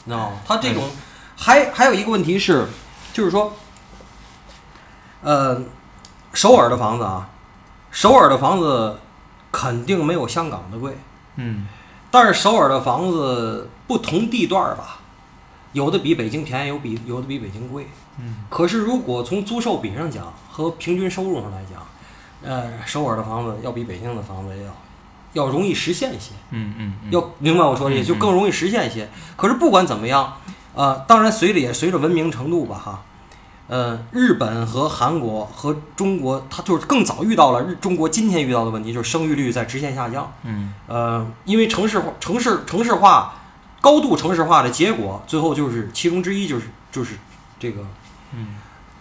[0.06, 0.38] 你知道吗？
[0.46, 0.90] 他这种
[1.36, 2.68] 还还有一个问题是，
[3.12, 3.54] 就是说，
[5.22, 5.62] 呃，
[6.34, 7.30] 首尔的房子啊，
[7.92, 8.98] 首尔的房子
[9.52, 10.98] 肯定没有香港的贵。
[11.36, 11.68] 嗯
[12.12, 15.00] 但是首尔的房子不同地段儿吧，
[15.74, 17.90] 有的比北京便宜，有比有的比北京贵。
[18.18, 21.86] 嗯可是如果从租售比上讲和平均收入上来讲，
[22.44, 24.72] 呃，首尔的房子要比北京的房子要
[25.36, 29.08] 要容易实现一些，嗯嗯，要明白我说的意思，就更容易实现一些。
[29.36, 30.38] 可是不管怎么样，
[30.74, 33.04] 呃，当然随着也随着文明程度吧，哈。
[33.68, 40.32] 呃，日本和韩国和中国，它就是更早遇到了日中国今天遇到的问题，就是生育率在直线下降。
[40.44, 43.34] 嗯呃，因为城市化、城市城市化、
[43.82, 47.16] 高度城市化的结果，最后就是其中之一就是就是
[47.60, 47.82] 这个
[48.36, 48.56] 嗯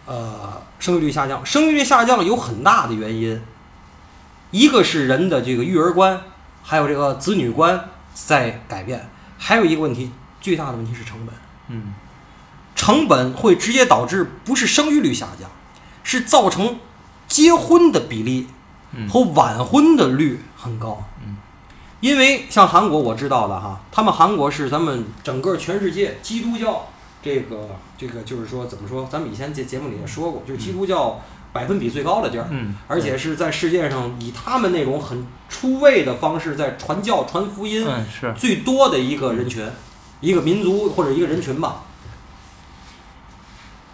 [0.07, 1.45] 呃生育率下降。
[1.45, 3.39] 生育率下降有很大的原因，
[4.55, 6.23] 一个是人的这个育儿观，
[6.63, 11.35] 还有这个子女观在改变，还有一个问题，最大的问题是成本。
[11.71, 11.93] 嗯
[12.77, 15.51] 成本会直接导致不是生育率下降，
[16.05, 16.79] 是造成
[17.27, 18.47] 结婚的比例
[18.93, 21.03] 嗯和晚婚的率很高。
[21.27, 21.37] 嗯，
[21.99, 26.87] 因为像韩国我知道的哈，他们韩国是咱们整个全世界基督教
[27.21, 31.21] 这个这个就是说怎么说，咱们以前节节目里也说过，就是基督教
[31.55, 39.65] 百分比最高的地儿，嗯，而且是在世界上以他们那种很出位的方式在传教传福音嗯是最多的一个人群，
[40.21, 41.85] 一个民族或者一个人群吧。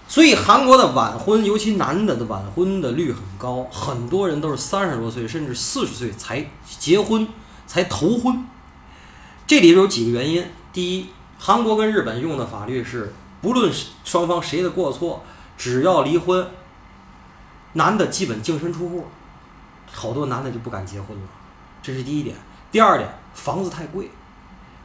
[0.08, 7.28] 所以韩国的晚婚，尤其男的的晚婚的率很高，很多人都是三十多岁甚至四十岁才结婚，
[7.66, 8.44] 才头婚。
[9.46, 11.08] 这里边有几个原因：第一，
[11.38, 13.70] 韩国跟日本用的法律是，不论
[14.02, 15.22] 双方谁的过错，
[15.58, 16.44] 只要离婚，
[17.74, 19.06] 男的基本净身出户，
[19.90, 21.22] 好多男的就不敢结婚了。
[21.82, 22.36] 这是第一点。
[22.72, 24.10] 第二点，房子太贵，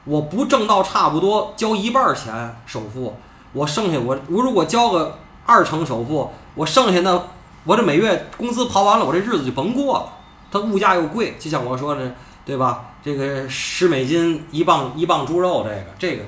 [0.06, 3.16] 我不挣到差不多交一半儿钱首付，
[3.54, 7.24] 我剩下我我如果交个二成首付，我剩下那
[7.64, 10.10] 我这每月工资刨完了，我这日子就甭过了。
[10.52, 12.16] 它物价又贵，就像我说的，
[12.46, 12.86] 对吧？
[13.04, 16.24] 这个十美金一磅一磅猪肉，这个这个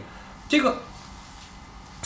[0.48, 0.76] 这个，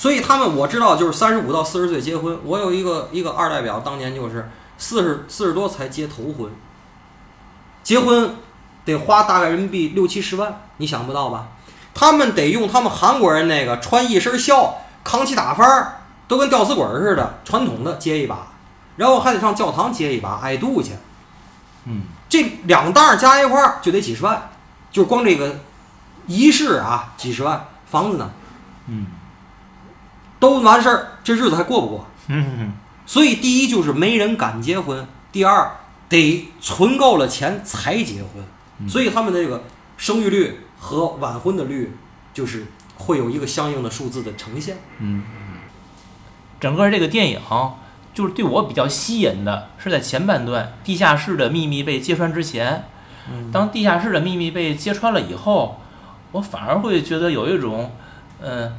[0.01, 2.39] 所以他们我知道就是三十五到四十岁结婚。
[2.43, 6.49] 我有一个一个二代表，当年就是四十四十多才结头婚，
[7.83, 8.35] 结婚
[8.83, 11.49] 得花大概人民币六七十万，你想不到吧？
[11.93, 18.47] 他们得用他们韩国人那个穿一身孝，扛起打幡儿，都跟吊死鬼似的，传统的接一把，
[18.95, 20.93] 然后还得上教堂接一把，挨度去。
[21.85, 24.49] 嗯这两档加一块儿就得几十万，
[24.91, 25.59] 就光这个
[26.25, 28.31] 仪式啊，几十万，房子呢
[28.87, 29.05] 嗯
[30.41, 32.05] 都完事儿，这日子还过不过？
[32.27, 32.73] 嗯
[33.05, 35.71] 所以第一就是没人敢结婚，第二
[36.09, 38.43] 得存够了钱才结婚，
[38.79, 39.63] 嗯所以他们的这个
[39.97, 41.95] 生育率和晚婚的率
[42.33, 42.67] 就是
[42.97, 44.77] 会有一个相应的数字的呈现。
[44.99, 45.23] 嗯，
[46.59, 47.39] 整个这个电影
[48.13, 52.85] 就是对我比较吸引的是在前半段，地下室的秘密被揭穿之前。
[53.29, 55.79] 嗯当地下室的秘密被揭穿了以后，
[56.31, 57.91] 我反而会觉得有一种，
[58.41, 58.73] 嗯、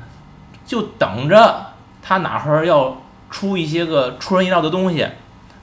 [0.65, 2.99] 就等着他哪会儿要
[3.31, 5.07] 出一些个出人意料的东西，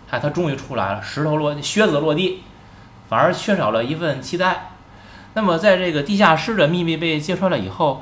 [0.09, 2.43] 哎，他终于出来了，石头落，靴子落地，
[3.09, 4.71] 反而缺少了一份期待。
[5.33, 8.01] 那么，在这个地下室的秘密被揭穿了以后，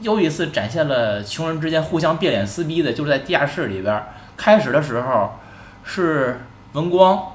[0.00, 4.02] 又一次展现了穷人之间互相变脸撕逼的，就是在地下室里边。
[4.36, 5.38] 开始的时候
[5.84, 6.40] 是
[6.72, 7.32] 文光，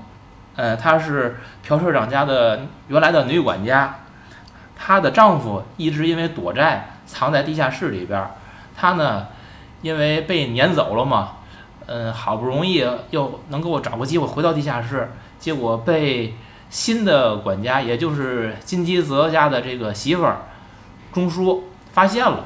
[0.55, 3.99] 呃，她是朴社长家的原来的女管家，
[4.75, 8.25] 她的丈夫一直因为躲债藏在地下室里边
[8.75, 9.27] 他，呢
[9.81, 11.33] 因为被撵走了嘛，
[11.85, 16.35] 嗯，好不容易又能给我找个机会回到地下室，结果被
[16.69, 20.37] 新的管家，也就是金基泽家的这个媳妇儿
[21.11, 22.45] 钟叔发现了。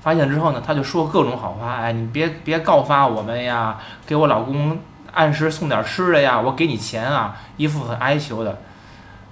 [0.00, 4.80] 发现之后呢，他就说各种好话，哎，你别别告发我们呀，给我老公
[5.12, 8.58] 按时送点吃的呀，我给你钱啊，一副很哀求的。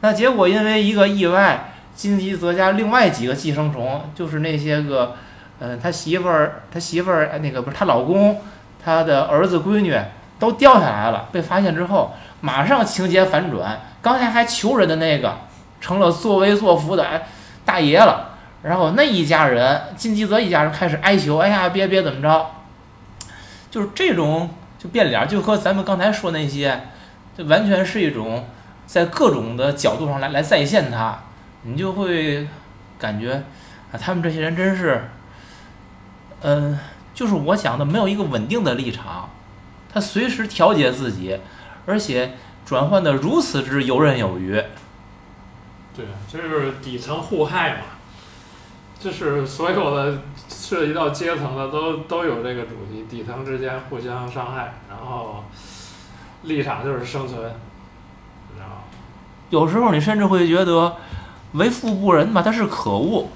[0.00, 5.16] 那结果因为一个意外，金基泽家另外几个寄生虫，就是那些个，
[5.60, 8.40] 嗯、他媳妇儿，他媳妇儿，哎那个不是他老公，
[8.82, 9.96] 他的儿子闺女
[10.38, 11.28] 都掉下来了。
[11.30, 15.36] 被发现之后，马上情节反转，刚才还求人的那个，
[15.80, 17.26] 成了作威作福的哎
[17.64, 18.28] 大爷了。
[18.62, 22.46] 然后那一家人，金基泽一家人开始哀求，哎呀，别别怎么着，
[23.70, 26.88] 就是这种就变脸，就和咱们刚才说那些，
[27.36, 28.46] 这完全是一种
[28.86, 31.20] 在各种的角度上来来再现他，
[31.62, 32.48] 你就会
[32.98, 33.42] 感觉
[33.92, 35.08] 啊，他们这些人真是，
[36.42, 36.78] 嗯、
[37.14, 39.30] 就是我想的没有一个稳定的立场，
[39.92, 41.38] 他随时调节自己，
[41.86, 44.62] 而且转换的如此之游刃有余。
[45.96, 47.80] 对，这就是底层互害嘛，
[48.98, 55.44] 就是所有的涉及到阶层的都都有这个主题，底层之间互相伤害，然后
[56.44, 57.42] 立场就是生存，
[58.58, 58.76] 然后
[59.50, 60.96] 有时候你甚至会觉得
[61.52, 63.28] 为富不仁吧，他是可恶，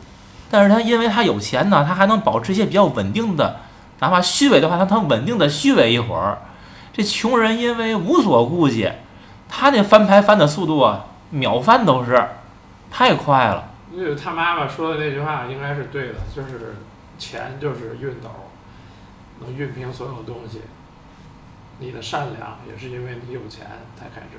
[0.55, 3.57] 但是他因为他有钱呢，他还能保持一些比较稳定的，
[3.99, 6.39] 哪怕虚伪的话，他能稳定的虚伪一会儿。
[6.93, 8.89] 这穷人因为无所顾忌，
[9.49, 12.25] 他那翻牌翻的速度啊，秒翻都是，
[12.89, 13.65] 太快了。
[13.93, 16.77] 因为他妈妈说的那句话应该是对的，就是
[17.19, 18.31] 钱就是熨斗，
[19.41, 20.61] 能熨平所有东西。
[21.81, 23.67] 你的善良也是因为你有钱
[23.99, 24.39] 才开支。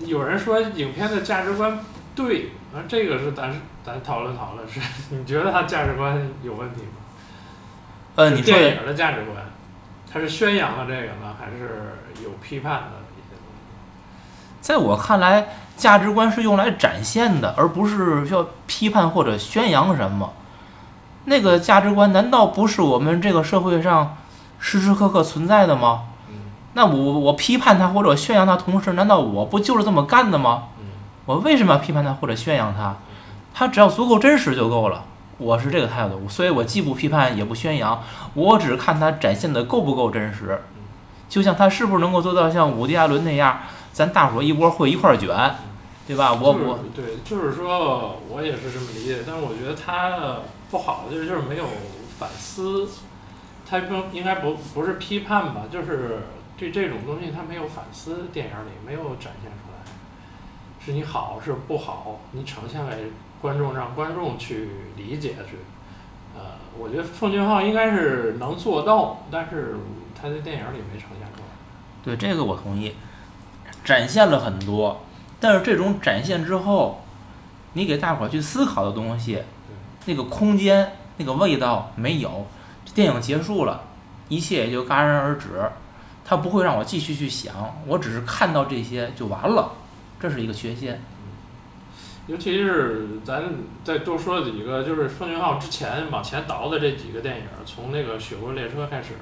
[0.00, 1.78] 有人说影片的价值观
[2.14, 3.52] 对，那这个是咱
[3.84, 4.80] 咱讨论讨论，是
[5.14, 6.88] 你觉得他价值观有问题吗？
[8.16, 9.36] 呃，你说电影的价值观，
[10.12, 14.60] 他是宣扬了这个呢，还是有批判的一些东西？
[14.60, 20.32] 在我看来，价值观是用来展现的，而不是要批判或者宣扬什么。
[21.24, 24.16] 那个价值观难道不是我们这个社会上
[24.58, 26.04] 时时刻刻存在的吗？
[26.78, 30.68] 嗯那我我批判他或者宣扬他同时，难道我不就是这么干的吗？
[30.78, 30.84] 嗯
[31.26, 32.96] 我为什么要批判他或者宣扬他？
[33.52, 35.04] 他只要足够真实就够了。
[35.38, 38.00] 我是这个态度，所以我既不批判也不宣扬，
[38.34, 40.62] 我只看他展现的够不够真实。
[41.28, 43.58] 就像他是不是能够做到像伍迪·艾伦那样，
[43.92, 45.28] 咱大伙儿一窝会一块儿卷，
[46.06, 46.32] 对吧？
[46.32, 50.38] 我就是我对，就是说我也是这么理解，但是我觉得他
[50.70, 51.64] 不好的就是就是没有
[52.18, 52.88] 反思，
[53.68, 56.20] 他不应该不不是批判吧，就是
[56.58, 59.78] 对这种东西他没有反思，电影里没有展现出来，
[60.84, 65.58] 是你好是不好，你呈现给观众，让观众去理解去。
[66.36, 66.42] 呃，
[66.76, 69.76] 我觉得奉俊昊应该是能做到，但是
[70.20, 71.46] 他在电影里没呈现出来。
[72.02, 72.94] 对这个我同意，
[73.84, 75.02] 展现了很多，
[75.38, 77.02] 但是这种展现之后，
[77.74, 79.42] 你给大伙儿去思考的东西，
[80.06, 82.46] 那个空间、那个味道没有。
[82.94, 83.82] 电影结束了，
[84.28, 85.70] 一切也就戛然而止，
[86.28, 89.72] 它不会让我继续去想，我只是看到这些就完了，
[90.20, 91.00] 这是一个缺陷。
[92.26, 93.44] 尤其是咱
[93.82, 99.14] 再多说几个，就是奉俊昊之前往前倒的这几个电影，从那个《雪国列车》开始，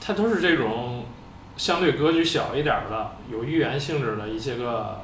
[0.00, 1.04] 它都是这种
[1.58, 5.02] 相对格局小一点的、有寓言性质的一些个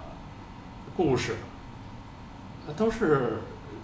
[0.96, 1.36] 故事，
[2.78, 3.42] 都是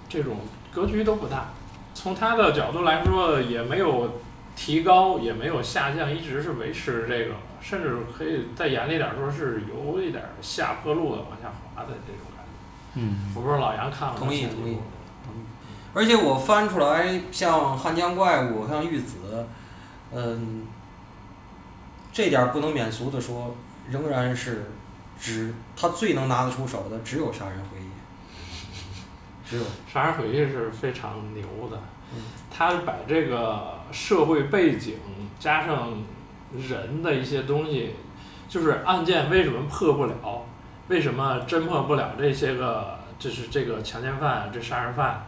[0.09, 0.39] 这种
[0.73, 1.49] 格局都不大。
[1.93, 4.21] 从他的角度来说，也没有
[4.59, 12.51] 提高，也没有下降，一直是维持这个，甚至可以再严厉点儿说，是有一点儿下坡路的往下滑的这种感觉。
[12.95, 14.77] 嗯，我不知道老杨看了吗同意同意。
[15.25, 15.47] 同意
[15.95, 19.47] 而且我翻出来像汉江怪物、像玉子，
[20.13, 20.67] 嗯，
[22.13, 23.55] 这点儿不能免俗的说，
[23.89, 24.73] 仍然是
[25.21, 27.85] 只他最能拿得出手的只有《杀人回忆》，
[29.49, 29.65] 只有。
[29.93, 31.81] 杀人回忆是非常牛的。
[32.15, 34.95] 嗯，他把这个社会背景
[35.39, 35.93] 加上
[36.57, 37.91] 人的一些东西，
[38.49, 40.47] 就是案件为什么破不了，
[40.89, 45.27] 为什么侦破不了这些个，就是这个强奸犯、这杀人犯，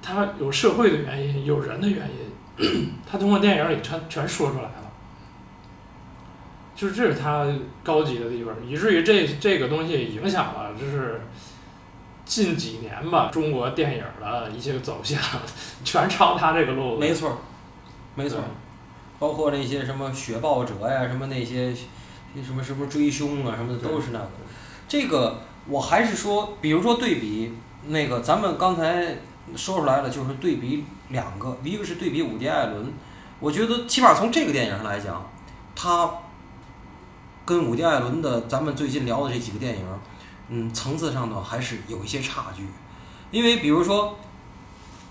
[0.00, 2.08] 他有社会的原因，有人的原
[2.58, 4.70] 因， 他通过电影里全全说出来了。
[6.74, 7.46] 就是这是他
[7.82, 11.22] 高级的地方，以至于这这个东西影响了，就是
[12.26, 15.18] 近几年吧，中国电影的一些走向，
[15.84, 17.00] 全朝他这个路子。
[17.00, 17.36] 没错儿，
[18.16, 18.44] 没错儿，
[19.18, 21.72] 包括那些什么雪豹者呀，什么那些
[22.44, 24.28] 什么什么追凶啊，什么的都是那个。
[24.88, 27.54] 这个我还是说，比如说对比
[27.86, 29.16] 那个，咱们刚才
[29.54, 32.92] 说出来了，就是对比两个，一个是对比伍迪·艾伦，
[33.38, 35.24] 我觉得起码从这个电影上来讲，
[35.76, 36.10] 他
[37.44, 39.84] 跟伍迪·艾伦的咱们最近聊的这几个电影，
[40.48, 42.68] 嗯，层次上呢还是有一些差距，
[43.30, 44.16] 因为比如说，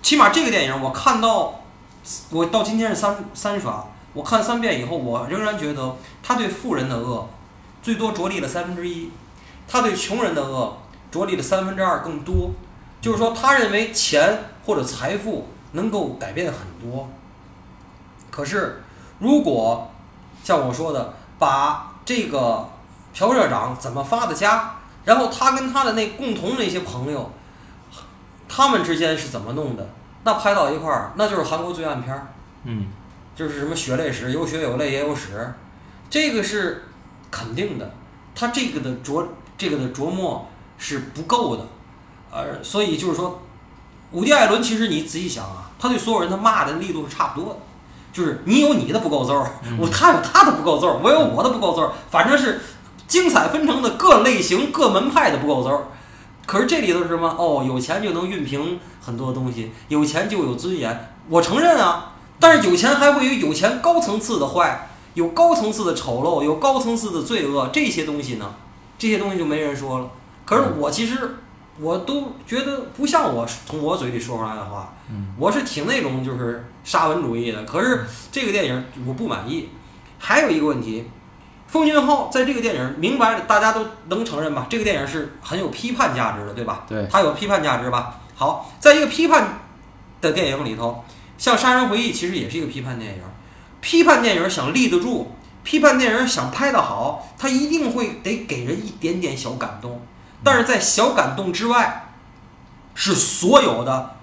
[0.02, 1.62] 起码这个电影我看到，
[2.30, 7.28] 我到今天是三三刷，我看三遍以后，我仍然觉得他对富人的恶
[7.82, 9.12] 最多着力了三分之一，
[9.68, 10.78] 他对穷人的恶
[11.12, 12.52] 着力了三分之二更多，
[13.02, 17.10] 就是说他认为钱或者财富能够改变很多，
[18.32, 18.84] 可是
[19.20, 19.92] 如果
[20.44, 22.70] 像我说的，把这个
[23.14, 24.76] 朴社长怎么发的家，
[25.06, 27.32] 然后他跟他的那共同的那些朋友，
[28.50, 29.88] 他们之间是怎么弄的，
[30.24, 32.28] 那拍到一块儿，那就是韩国罪案片儿。
[32.64, 32.88] 嗯，
[33.36, 35.54] 就是什么血泪史，有血有泪也有史，
[36.10, 36.86] 这个是
[37.30, 37.94] 肯定的。
[38.34, 39.26] 他这个的琢
[39.58, 40.48] 这个的琢磨
[40.78, 41.66] 是不够的，
[42.32, 43.42] 呃，所以就是说，
[44.12, 47.60] 伍迪·艾伦其实你仔细想啊，他对所有人他骂的力度是差不多的，
[48.12, 49.50] 就是你有你的不够揍儿，
[49.80, 52.60] 我他有他的不够揍儿，我有我的不够揍儿，反正是
[53.08, 55.88] 精彩纷呈的各类型各门派的不够揍儿。
[56.46, 57.28] 可是这里头是什么？
[57.38, 61.14] 哦，有钱就能熨平很多东西，有钱就有尊严。
[61.28, 68.54] 我承认啊，但是有钱还会有有钱高层次的坏，有高层次的丑陋，有高层次的罪恶，这些东西呢，
[69.00, 70.10] 这些东西就没人说了。
[70.46, 71.38] 可是我其实
[71.80, 77.64] 我都觉得不像我从我嘴里说出来的话，嗯我是挺那种就是沙文主义的。
[77.64, 79.70] 可是这个电影我不满意。
[80.18, 81.06] 还有一个问题，
[81.68, 84.68] 奉俊昊在这个电影明白了，大家都能承认吧？
[84.70, 86.86] 这个电影是很有批判价值的，对吧？
[86.88, 88.18] 对，它有批判价值吧？
[88.36, 89.60] 好，在一个批判
[90.22, 91.04] 的电影里头，
[91.38, 93.22] 像《杀人回忆》其实也是一个批判电影。
[93.82, 95.32] 批判电影想立得住，
[95.64, 100.02] 批判电影想拍得好，它一定会得给人一点点小感动。
[100.44, 102.14] 但是在小感动之外，
[102.94, 104.16] 是所有的。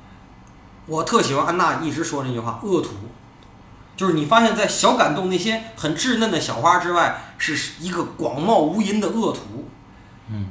[0.87, 2.91] 我特喜欢安娜一直说那句话：恶徒，
[4.03, 9.69] 就是你发现，在小感动那些很稚嫩的小花之外，是一个广袤无垠的恶土。
[10.29, 10.47] 嗯，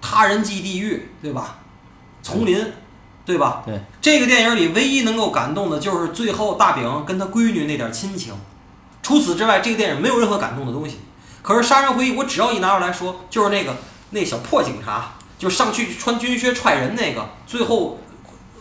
[0.00, 1.58] 他人即地狱，对吧？
[2.22, 2.72] 丛林，
[3.26, 3.62] 对吧？
[3.66, 8.32] 对，这个电影里唯一能够感动的就是最后大饼跟他闺女那点亲情，
[9.02, 10.96] 除此之外，这个电影没有任何感动的东西。
[11.42, 13.76] 可是《杀人回忆》，我只要一拿出来说，就是那个
[14.12, 17.98] 那小破警察，就是上去穿军靴踹人那个，最后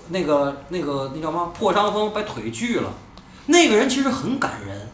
[0.09, 2.91] 那个那个那叫什么破伤风把腿锯了，
[3.47, 4.89] 那个人其实很感人，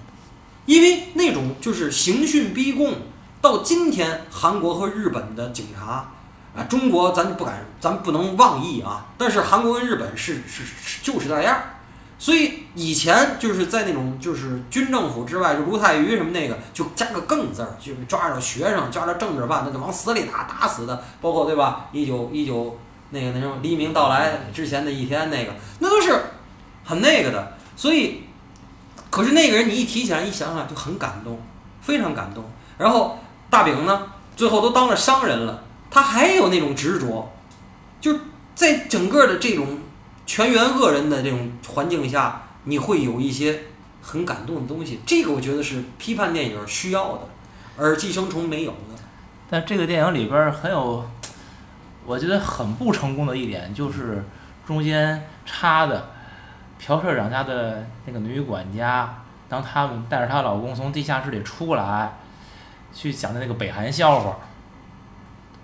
[0.66, 2.95] 因为那种就是刑讯逼供，
[3.41, 6.12] 到今天韩国和日本的警察。
[6.56, 9.06] 啊，中国咱不敢，咱不能妄议啊。
[9.16, 11.56] 但是韩国跟日本是是是就是那样，
[12.18, 21.04] 所以以前就是在那种就是军政府之外，就卢泰愚什么那个，就加个更字儿，就抓着学生，抓着政治犯，那就往死里打，打死的。
[21.22, 21.89] 包括对吧？
[21.91, 22.80] 一九一九
[23.12, 26.20] 那个那什么黎明到来之前的一天，那个那都是
[26.84, 27.56] 很那个的。
[27.76, 28.24] 所以，
[29.10, 31.39] 可是那个人你一提起来一想想就很感动，
[31.82, 32.43] 非常感动。
[32.78, 33.18] 然后
[33.49, 35.64] 大饼呢，最后都当了商人了。
[35.89, 37.32] 他还有那种执着，
[38.01, 38.14] 就
[38.53, 39.80] 在整个的这种
[40.26, 43.64] 全员恶人的这种环境下，你会有一些
[44.01, 44.99] 很感动的东西。
[45.05, 47.22] 这个我觉得是批判电影需要的，
[47.78, 49.01] 而《寄生虫》没有的。
[49.49, 51.10] 但这个电影里边很有，
[52.05, 54.24] 我觉得很不成功的一点就是
[54.68, 56.12] 中间插的
[56.80, 62.17] 朴社长家的那个女管家，当他们带着她老公从地下室里出来，
[62.93, 64.38] 去讲的那个北韩笑话。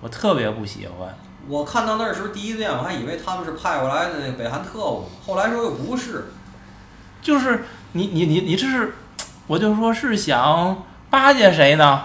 [0.02, 1.16] 我特别不喜欢。
[1.48, 6.32] 我看到那时候第一遍，我还以为他们是派过来的那个北韩特务，后来说又不是。
[7.22, 8.96] 就是你你你你这是，
[9.48, 12.04] 我就说是想巴结谁呢？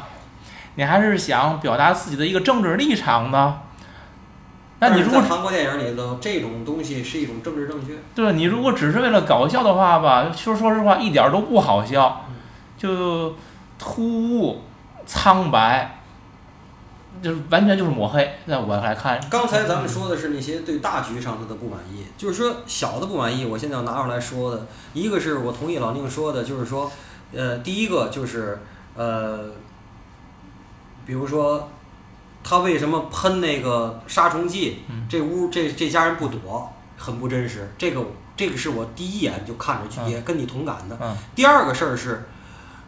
[0.77, 3.63] 你还是想表达自己的一个政治立场呢？
[4.81, 7.95] 那你如果韩国电影里头这种东西是一种政治正确。
[8.15, 12.25] 对，你如果只是为了搞笑的话吧，说说实话一点都不好笑，
[12.77, 13.35] 就
[13.79, 14.63] 突兀
[15.07, 15.95] 苍白。
[17.21, 19.21] 就是完全就是抹黑，那我来看。
[19.29, 26.89] 刚才咱们说的是那些对大局上他的不满意，就是说小的不满意，我现在要拿出来说的，一个是我同意老宁说的，就是说，
[27.33, 28.61] 呃，第一个就是
[28.95, 29.51] 呃，
[31.05, 31.69] 比如说
[32.49, 37.73] 他为什么喷那个杀虫剂，这屋这这家人不躲，很不真实。
[37.77, 41.17] 这个这个是我第一眼就看着去也跟你同感的。
[41.35, 42.29] 第二个事儿是，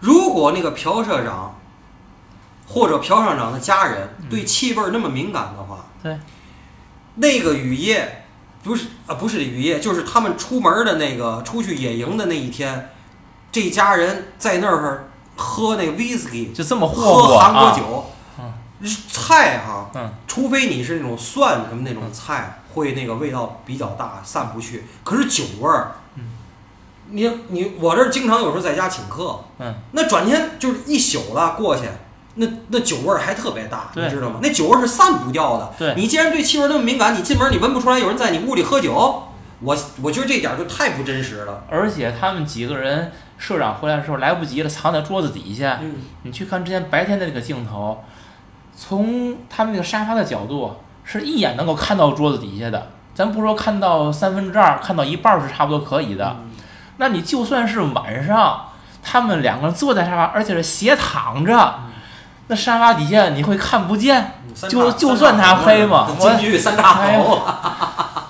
[0.01, 1.57] 如果那个朴社长。
[2.73, 6.17] 或者朴社长的家人对气味那么敏感的话，对，
[7.17, 8.25] 那个雨夜
[8.63, 12.91] 不是啊，不是雨夜，就是他们出门的那个出去野营的那一天，
[13.51, 18.13] 这家人在那儿喝那个 whisky，就这么喝韩国酒，嗯，
[18.89, 24.85] 菜哈，嗯，除非你是那种蒜什么那种菜，会那个味道比较大，散不去。
[25.05, 26.25] 可是酒味儿，嗯，
[27.11, 31.83] 你你我这经常有时候在家请客，嗯，那转天就是一宿了过去。
[32.37, 34.39] 那那酒味儿还特别大，你知道吗？
[34.41, 35.75] 那酒味儿是散不掉的。
[35.77, 39.25] 对，你既然对气味那么敏感，你进门你闻不出来有人在你屋里喝酒，
[39.61, 41.65] 我我觉得这点就太不真实了。
[41.69, 45.81] 而且他们几个人，社长回来的时候来不及了，藏在桌子底下。
[45.83, 48.05] 嗯，你去看之前白天的那个镜头，
[48.83, 50.75] 从他们那个沙发的角度，
[51.05, 52.93] 是一眼能够看到桌子底下的。
[53.15, 56.39] 咱不说看到三分之二，看到一半是差不多可以的。
[56.97, 58.69] 那你就算是晚上，
[59.03, 61.75] 他们两个人坐在沙发，而且是斜躺着。
[62.47, 64.33] 那沙发底下你会看不见，
[64.67, 67.43] 就就算他黑嘛，京剧三大头，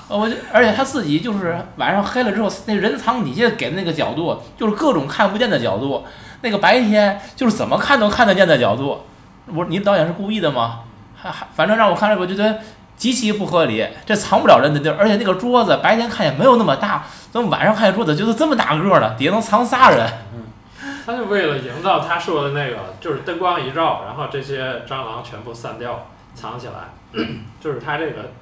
[0.09, 6.05] 我就而且他自己就是晚上黑了之后，那人藏底下给的那个角度，就是各种看不见的角度，
[6.41, 9.03] 那个白天就是怎么看都看得见的角度。
[9.47, 10.81] 我你导演是故意的吗？
[11.17, 12.61] 还还反正让我看着我觉得
[12.97, 20.07] 极其不合理，这藏不了人的地儿，而且那个桌子白天看也没有那么大，怎么晚上看见桌子就是这么大个的，底下能藏仨人？
[21.05, 26.91] 他就为了营造他说的那个，就是灯光一照，然后这些蟑螂全部散掉，藏起来，
[27.61, 28.33] 就是他这个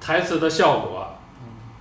[0.00, 1.18] 台词的效果，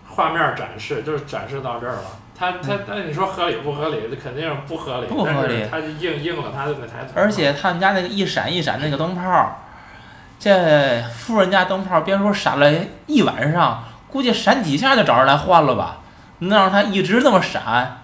[0.10, 2.04] 画面展示就是展示到这儿了。
[2.36, 4.02] 他他但你说合理不合理？
[4.10, 5.08] 这肯定是不合理。
[5.08, 5.66] 不合理。
[5.70, 7.14] 他就应应了他这个台词。
[7.16, 9.60] 而且他们家那个一闪一闪那个灯泡，
[10.40, 12.72] 这富人家灯泡别说闪了
[13.06, 16.00] 一晚上，估计闪几下就找人来换了吧？
[16.40, 18.00] 能让他一直那么闪？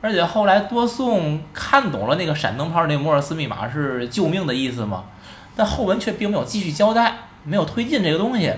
[0.00, 5.04] 而且后来多颂看懂了那个闪灯泡那摩尔斯密码是救命的意思嘛？
[5.54, 8.52] 但后文却并没有继续交代，没有推进这个东西，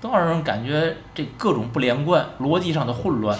[0.00, 3.38] 都让人感觉这各种不连贯，逻辑上的混乱。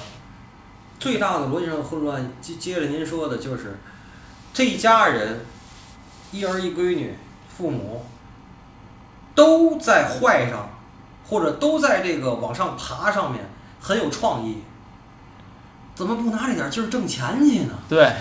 [0.98, 3.78] 最大的逻辑上的混乱，接接着您说的就是，
[4.52, 5.40] 这一家人，
[6.32, 7.16] 一儿一闺女，
[7.56, 8.04] 父母，
[9.34, 10.68] 都在坏上，
[11.28, 13.48] 或者都在这个往上爬上面
[13.80, 14.62] 很有创意。
[15.94, 17.74] 怎么不拿这点劲儿挣钱去呢？
[17.88, 18.12] 对，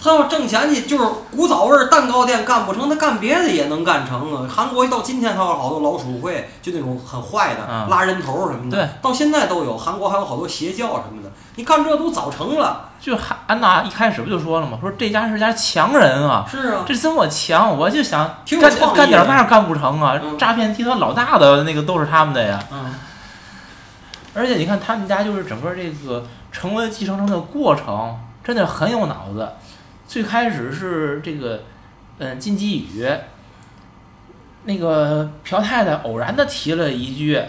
[0.00, 4.48] 他要挣钱去，就是古早味儿蛋糕店干不成，他干别的也能干成啊。
[4.48, 9.76] 韩国到今天，他有好多老鼠会，就那种很坏的、嗯拉人头什么的，对，到现在都有。
[9.76, 12.84] 韩国还有好多邪教什么的，你干这都早成了。
[13.00, 14.78] 就安安娜一开始不就说了吗？
[14.80, 20.18] 说这家是家强人啊，是啊，这这么强，我就想干干点嘛干不成啊？
[20.22, 22.62] 嗯诈骗集团老大的那个都是他们的呀。
[22.72, 22.94] 嗯，
[24.34, 29.48] 而且你看他们家就是整个这个成为继承人的过程，真的很有脑子。
[30.06, 31.62] 最开始是这个，
[32.18, 33.08] 嗯，金基宇，
[34.64, 37.40] 那个朴太太偶然的提了一句，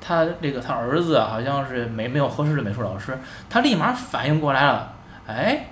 [0.00, 3.18] 他这个他儿子好像是没没有合适的美术老师，
[3.48, 4.92] 他立马反应过来了，
[5.26, 5.66] 哎，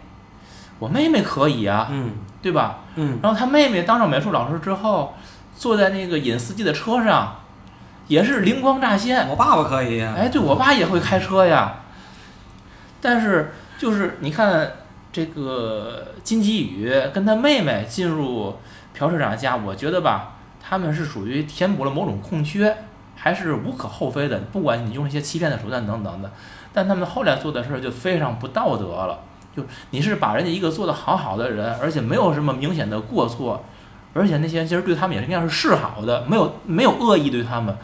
[0.78, 2.12] 我妹妹可以啊，嗯
[2.42, 2.80] 对吧？
[2.96, 5.14] 嗯，然后他妹妹当上美术老师之后，
[5.56, 7.36] 坐在那个尹司机的车上，
[8.06, 10.14] 也是灵光乍现，我爸爸可以呀。
[10.16, 11.76] 哎，对我爸也会开车呀。
[13.00, 14.72] 但是就是你看
[15.12, 18.58] 这个金基宇跟他妹妹进入
[18.92, 22.76] 朴社长家，我觉得吧，他们是属于填补了某种空缺，
[23.24, 24.38] 还是无可厚非的。
[24.52, 26.30] 不管你用一些欺骗的手段等等的，
[26.74, 29.20] 但他们后来做的事儿就非常不道德了。
[29.56, 33.64] 就你是把人家一个做得好好的人，而且没有什么明显的过错，
[34.12, 37.74] 而且那些人其实对他们也是应该是示好的，没有没有恶意对他们，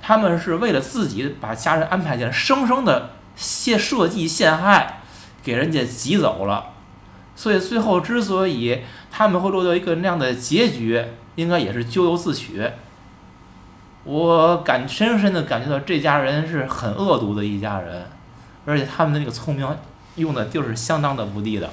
[0.00, 5.02] 他们是为了自己把家人安排进来，生生的陷设计陷害，
[5.42, 6.68] 给人家挤走了。
[7.34, 8.80] 所以最后之所以
[9.10, 12.66] 他们会落到一个那样的结局，应该也是咎由自取。
[14.06, 18.06] 我感深深的感觉到这家人是很恶毒的一家人，
[18.64, 19.68] 而且他们的那个聪明
[20.14, 21.68] 用的就是相当的不地道。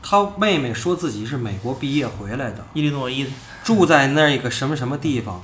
[0.00, 3.26] 他妹妹说自己是美国毕业回来的，伊利诺伊
[3.64, 5.42] 住在那个什么什么地方。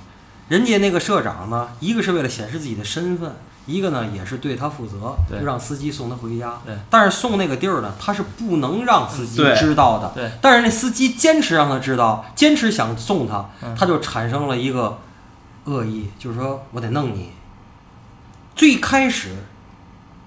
[0.48, 3.36] 人家那个社长呢，一个是为了显示自己的身份，
[3.66, 6.58] 一个呢也是对他负责，就让司机送他回家。
[6.64, 10.12] 对但是送那个地儿呢，他是不能让司机知道的。
[10.14, 14.98] 对但是那司机坚持让他知道，坚持想送他，嗯他就产生了一个
[15.64, 17.32] 恶意，就是说我得弄你。
[18.56, 19.36] 最开始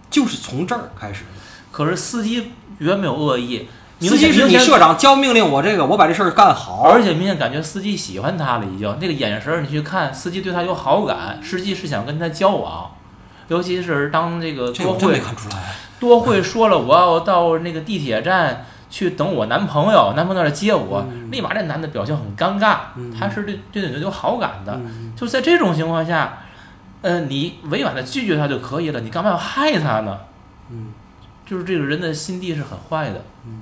[0.09, 1.29] 就是从这儿开始的。
[1.71, 3.67] 可是司机原没有恶意，明
[4.09, 6.81] 司机是你社长交命令我这个，我把这事儿干好。
[6.83, 12.91] 而且明显感觉司机喜欢他了，已经那个眼神儿，你去看，司机对他有好感，实际是想跟他交往。
[13.47, 15.75] 尤其是当这个多这我真没惠看出来。
[15.99, 24.73] 多慧说了我要到那个地铁站去等我男朋友，男朋友那儿接我，嗯立马这男的表情很尴尬，嗯他是对对女的有好感的。
[24.75, 26.39] 嗯就在这种情况下，
[27.01, 30.17] 呃，你委婉的拒绝他就可以了，你干嘛要害他呢？
[30.71, 30.93] 嗯
[31.45, 33.59] 就是这个人的心地是很坏的，嗯，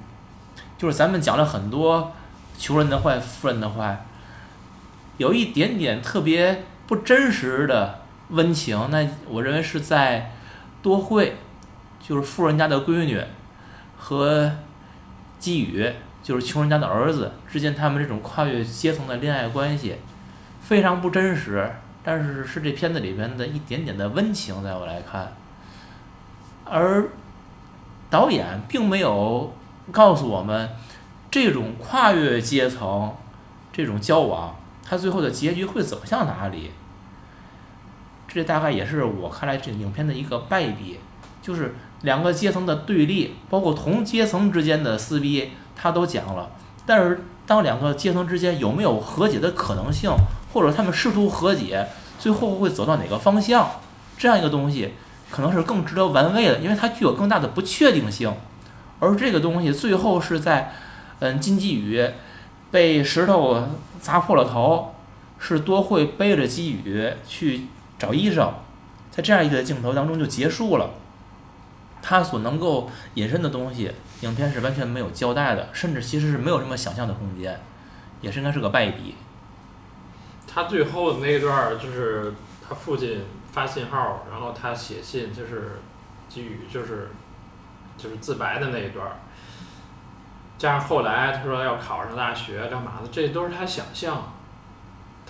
[0.79, 2.13] 就是咱们讲了很多
[2.57, 4.05] 穷人的坏、富人的坏，
[5.17, 7.99] 有一点点特别不真实的
[8.29, 10.31] 温情，那我认为是在
[10.81, 11.35] 多惠，
[11.99, 13.21] 就是富人家的闺女
[13.97, 14.49] 和
[15.37, 15.91] 基宇，
[16.23, 19.97] 就是穷人家的儿子之间，他们这种跨越阶层的恋爱关系，
[20.61, 21.69] 非常不真实，
[22.01, 25.33] 但是是这片子里边的一点点的温情，在我来看，
[26.63, 27.09] 而
[28.09, 29.53] 导演并没有
[29.91, 30.69] 告诉我们
[31.31, 33.13] 这种跨越阶层
[33.71, 36.71] 这种交往，它最后的结局会走向哪里。
[38.27, 40.99] 这大概也是我看来这影片的一个败笔，
[41.41, 46.51] 就是两个阶层的对立，包括同阶层之间的撕逼，他都讲了。
[46.85, 50.11] 但是当两个阶层之间有没有和解的可能性，
[50.53, 51.87] 或者他们试图和解，
[52.19, 53.67] 最后会走到哪个方向，
[54.17, 54.93] 这样一个东西，
[55.31, 58.31] 可能是更值得玩味的，因为它具有更大的不确定性。
[58.99, 60.73] 而这个东西最后是在，
[61.19, 62.09] 嗯，金基宇
[62.71, 63.63] 被石头
[63.99, 64.93] 砸破了头，
[65.39, 67.67] 是多惠背着基宇去
[67.97, 68.53] 找医生，
[69.09, 70.91] 在这样一个镜头当中就结束了。
[72.01, 77.59] 他所能够引申的东西，影片是完全没有交代的，甚至其实是没有什么想象的空间，
[78.21, 79.15] 也是应该是个败笔。
[80.47, 82.33] 他最后的那一段就是
[82.67, 83.21] 他父亲
[83.51, 85.79] 发信号，然后他写信，就是
[86.29, 87.09] 基于就是
[88.01, 89.19] 就是自白的那一段儿，
[90.57, 94.33] 加上后来他说要考上大学干嘛的，这都是他想象。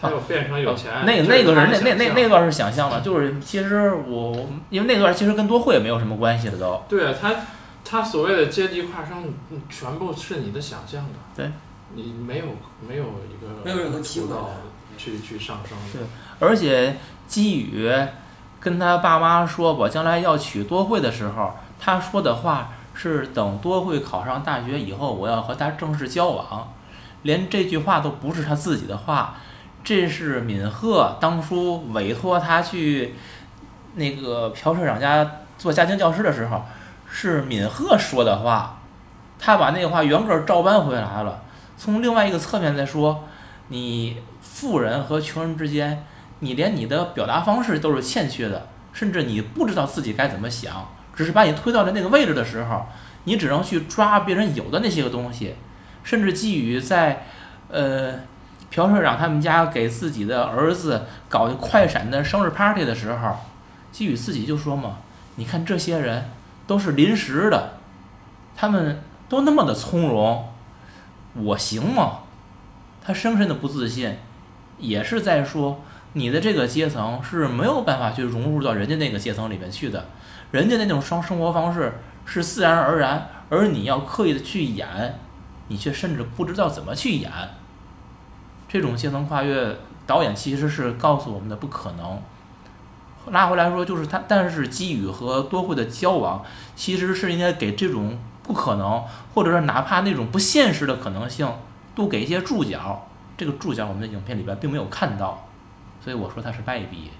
[0.01, 6.81] 他又变成有钱，啊那那个他的是那那那那段是想象的，就是其实我因为那段其实跟多惠也没有什么关系了都。
[6.87, 7.35] 对啊，他
[7.83, 11.19] 他所谓的阶级跨升，嗯全部是你的想象的。
[11.35, 11.51] 对，
[11.95, 12.45] 你没有
[12.87, 14.49] 没有一个没有任何机会渠道
[14.97, 15.99] 去去上升的。
[15.99, 16.95] 对而且
[17.27, 17.91] 基宇
[18.61, 26.73] 跟他爸妈说我将来要娶多惠的时候，他说的话是等多惠考上大学以后，我要和他正式交往。
[27.23, 29.35] 连这句话都不是他自己的话，
[29.83, 33.15] 这是敏赫当初委托他去
[33.95, 36.63] 那个朴社长家做家庭教师的时候，
[37.09, 38.79] 是敏赫说的话，
[39.37, 41.41] 他把那话原个照搬回来了。
[41.77, 43.25] 从另外一个侧面来说，
[43.69, 46.05] 你富人和穷人之间，
[46.39, 50.87] 你连你的表达方式都是欠缺的，甚至你不知道自己该怎么想，
[51.19, 52.85] 只是把你推到了那个位置的时候，
[53.25, 55.53] 你只能去抓别人有的那些个东西，
[56.01, 57.25] 甚至基于在，
[57.67, 58.13] 呃，
[58.69, 63.35] 朴社长他们家给自己的儿子搞快闪的生日 party 的时候，
[63.91, 64.99] 基宇自己就说嘛，
[65.35, 66.29] 你看这些人
[66.65, 67.73] 都是临时的，
[68.55, 70.47] 他们都那么的从容。
[71.33, 72.19] 我行吗？
[73.03, 74.15] 他深深的不自信，
[74.77, 75.83] 也是在说
[76.13, 80.07] 你的这个阶层是没有办法去融入到人家那个阶层里面去的，
[80.51, 85.19] 人家那种生生活方式是自然而然，而你要刻意的去演，
[85.67, 87.31] 你却甚至不知道怎么去演。
[88.67, 92.21] 这种阶层跨越，导演其实是告诉我们的不可能。
[93.31, 96.43] 拉回来说，就是他，但是基宇和多惠的交往，
[96.75, 98.17] 其实是应该给这种。
[98.41, 99.03] 不可能，
[99.35, 101.47] 或者说哪怕那种不现实的可能性，
[101.93, 103.07] 都给一些注脚。
[103.37, 105.47] 这个注脚我们的影片里边并没有看到，
[106.03, 107.11] 所以我说它是败笔。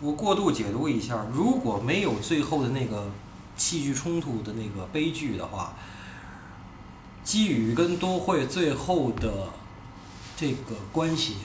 [0.00, 3.10] 我过度解读一下，如果没有最后的那个
[3.56, 5.74] 戏剧冲突的那个悲剧的话，
[7.22, 9.48] 基宇跟多惠最后的
[10.36, 11.36] 这个关系，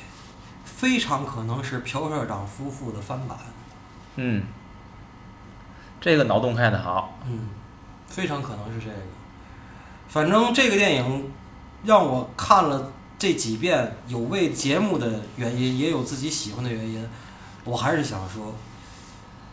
[0.64, 3.38] 非常可能是朴社长夫妇的翻版。
[4.16, 4.44] 嗯。
[6.02, 7.50] 这个脑洞开的好，嗯，
[8.06, 8.98] 非常可能是这个。
[10.08, 11.32] 反正这个电影
[11.84, 17.10] 让我看了这几遍，有为节目的原因，也有自己喜欢的原因。
[17.66, 18.54] 我还是想说，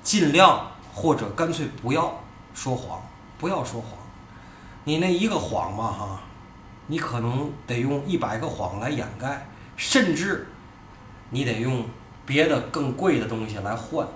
[0.02, 2.20] 尽量或者干脆不要
[2.55, 3.02] 说谎，
[3.39, 3.90] 不要说谎。
[4.84, 6.20] 你那一个谎嘛，哈，
[6.89, 10.48] 你可能得用一百个谎来掩盖，甚至
[11.30, 11.84] 你得用
[12.26, 14.06] 别的更贵的东西来换。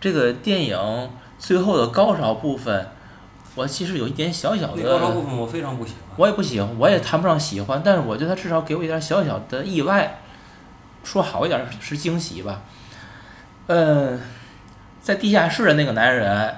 [0.00, 2.88] 这个电影最后的高潮部分，
[3.54, 6.16] 我其实有一点小小的高潮部分，我非常不喜欢。
[6.16, 10.20] 我也不喜欢，我也谈不上喜欢，但是我觉得它至少给我一点小小的意外，
[11.08, 12.60] 说好一点是惊喜吧。
[13.68, 14.20] 嗯，
[15.00, 16.54] 在地下室的那个男人，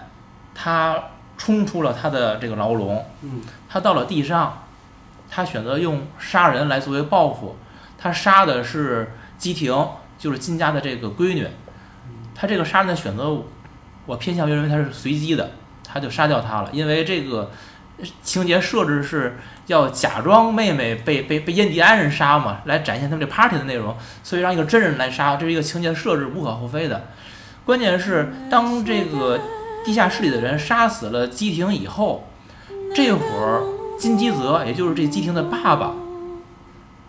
[0.53, 0.99] 他
[1.39, 4.65] 冲出了他的这个牢笼，嗯，他到了地上，
[5.31, 7.57] 他选择用杀人来作为报复，
[7.97, 11.47] 他杀的是姬婷，就是金家的这个闺女。
[12.35, 13.41] 他这个杀人的选择，
[14.05, 15.53] 我偏向于认为他是随机的，
[15.85, 16.71] 他就杀掉他了。
[16.73, 17.53] 因为这个
[18.25, 19.39] 情节设置是
[19.71, 27.09] 要假装妹妹被被被印第安人杀嘛，来展现他们这 party 的内容，所以让一个真人来杀，这是一个情节设置，无可厚非的。
[27.65, 29.39] 关键是当这个
[29.85, 32.29] 地下室里的人杀死了基廷以后，
[32.95, 33.63] 这会儿
[33.99, 35.95] 金基泽，也就是这基廷的爸爸，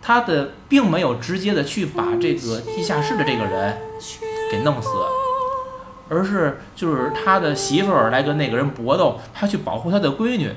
[0.00, 3.76] 他的并没有直接的去把这个地下室的这个人
[4.50, 4.88] 给弄死。
[6.08, 10.50] 而是就是他的媳妇儿来跟那个人搏斗，他去保护他的闺女，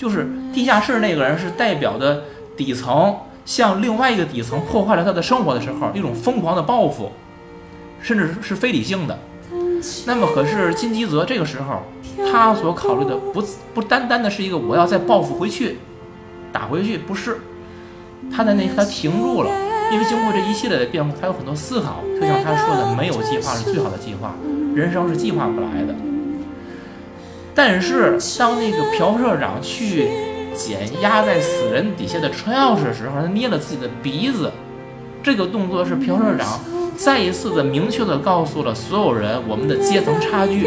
[0.00, 2.22] 就是地下室那个人是代表的
[2.56, 3.14] 底层，
[3.44, 7.12] 向另外一个底层破坏了他的生活的时候，一种疯狂的报复，
[8.00, 9.18] 甚至是非理性的。
[10.06, 11.82] 那么可是金基泽这个时候，
[12.32, 13.44] 他所考虑的不
[13.74, 15.76] 不单单的是一个我要再报复回去，
[16.50, 17.36] 打回去，不是，
[18.34, 19.50] 他在那他停住了，
[19.92, 24.32] 因为经过这一系列的变故，他有很多思考，就像他说的，没有计划是最好的计划。
[24.74, 25.94] 人生是计划不来的，
[27.54, 30.08] 但是当那个朴社长去
[30.54, 34.50] 捡压在死人底下的车钥匙的时候，他捏了自己的鼻子，
[35.22, 36.60] 这个动作是朴社长
[36.96, 40.66] 再一次的明确的告诉了所有人我们的阶层差距，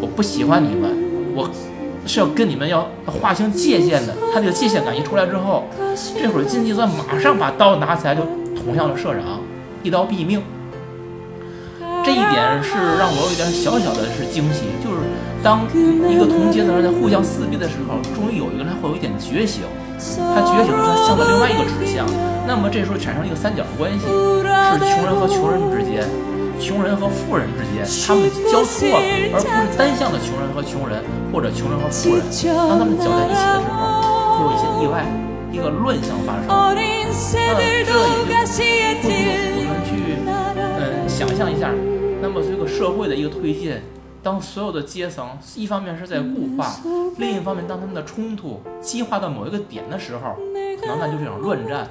[0.00, 0.90] 我不喜欢你们，
[1.34, 1.48] 我
[2.06, 4.14] 是要跟你们要划清界限的。
[4.32, 5.64] 他这个界限感一出来之后，
[6.20, 8.22] 这会儿金基泽马上把刀拿起来就
[8.54, 9.40] 捅向了社长，
[9.82, 10.42] 一刀毙命。
[12.04, 14.96] 这一点是让我有点小小的是惊喜，就是
[15.42, 15.66] 当
[16.08, 19.62] 一个同阶层人在互相撕逼的时候，终于有一个人会有一点觉醒，
[20.34, 22.06] 他觉醒了他向了另外一个指向，
[22.46, 26.08] 那么这时候产生一个三角关系，是穷人和穷人之间，
[26.58, 29.00] 穷人和富人之间，他们交错了，
[29.32, 32.24] 而不是单向的穷人和穷人或者穷人和富人，
[32.68, 35.04] 当他们搅在一起的时候，会有一些意外，
[35.52, 36.72] 一个乱象发生，那
[37.56, 39.12] 这也就不如
[39.56, 40.16] 我们去
[41.40, 41.72] 象一下。
[42.20, 43.80] 那么，这个社会的一个推进，
[44.22, 45.26] 当所有的阶层
[45.56, 46.70] 一方面是在固化，
[47.16, 50.36] 另一方面，当他们的冲突激化到某一个点的时候，
[50.78, 51.88] 可能那就是一场乱战。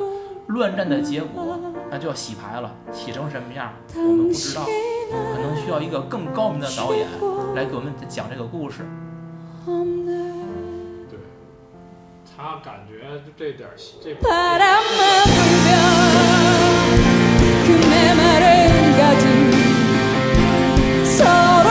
[0.49, 1.59] 乱战的结果，
[1.91, 4.63] 那就要洗牌了，洗成什么样，我们不知道。
[5.11, 7.07] 可能需要一个更高明的导演
[7.55, 8.83] 来给我们讲这个故事。
[11.07, 11.19] 对，
[12.35, 13.69] 他感觉就这点
[14.03, 14.15] 这。
[21.19, 21.68] so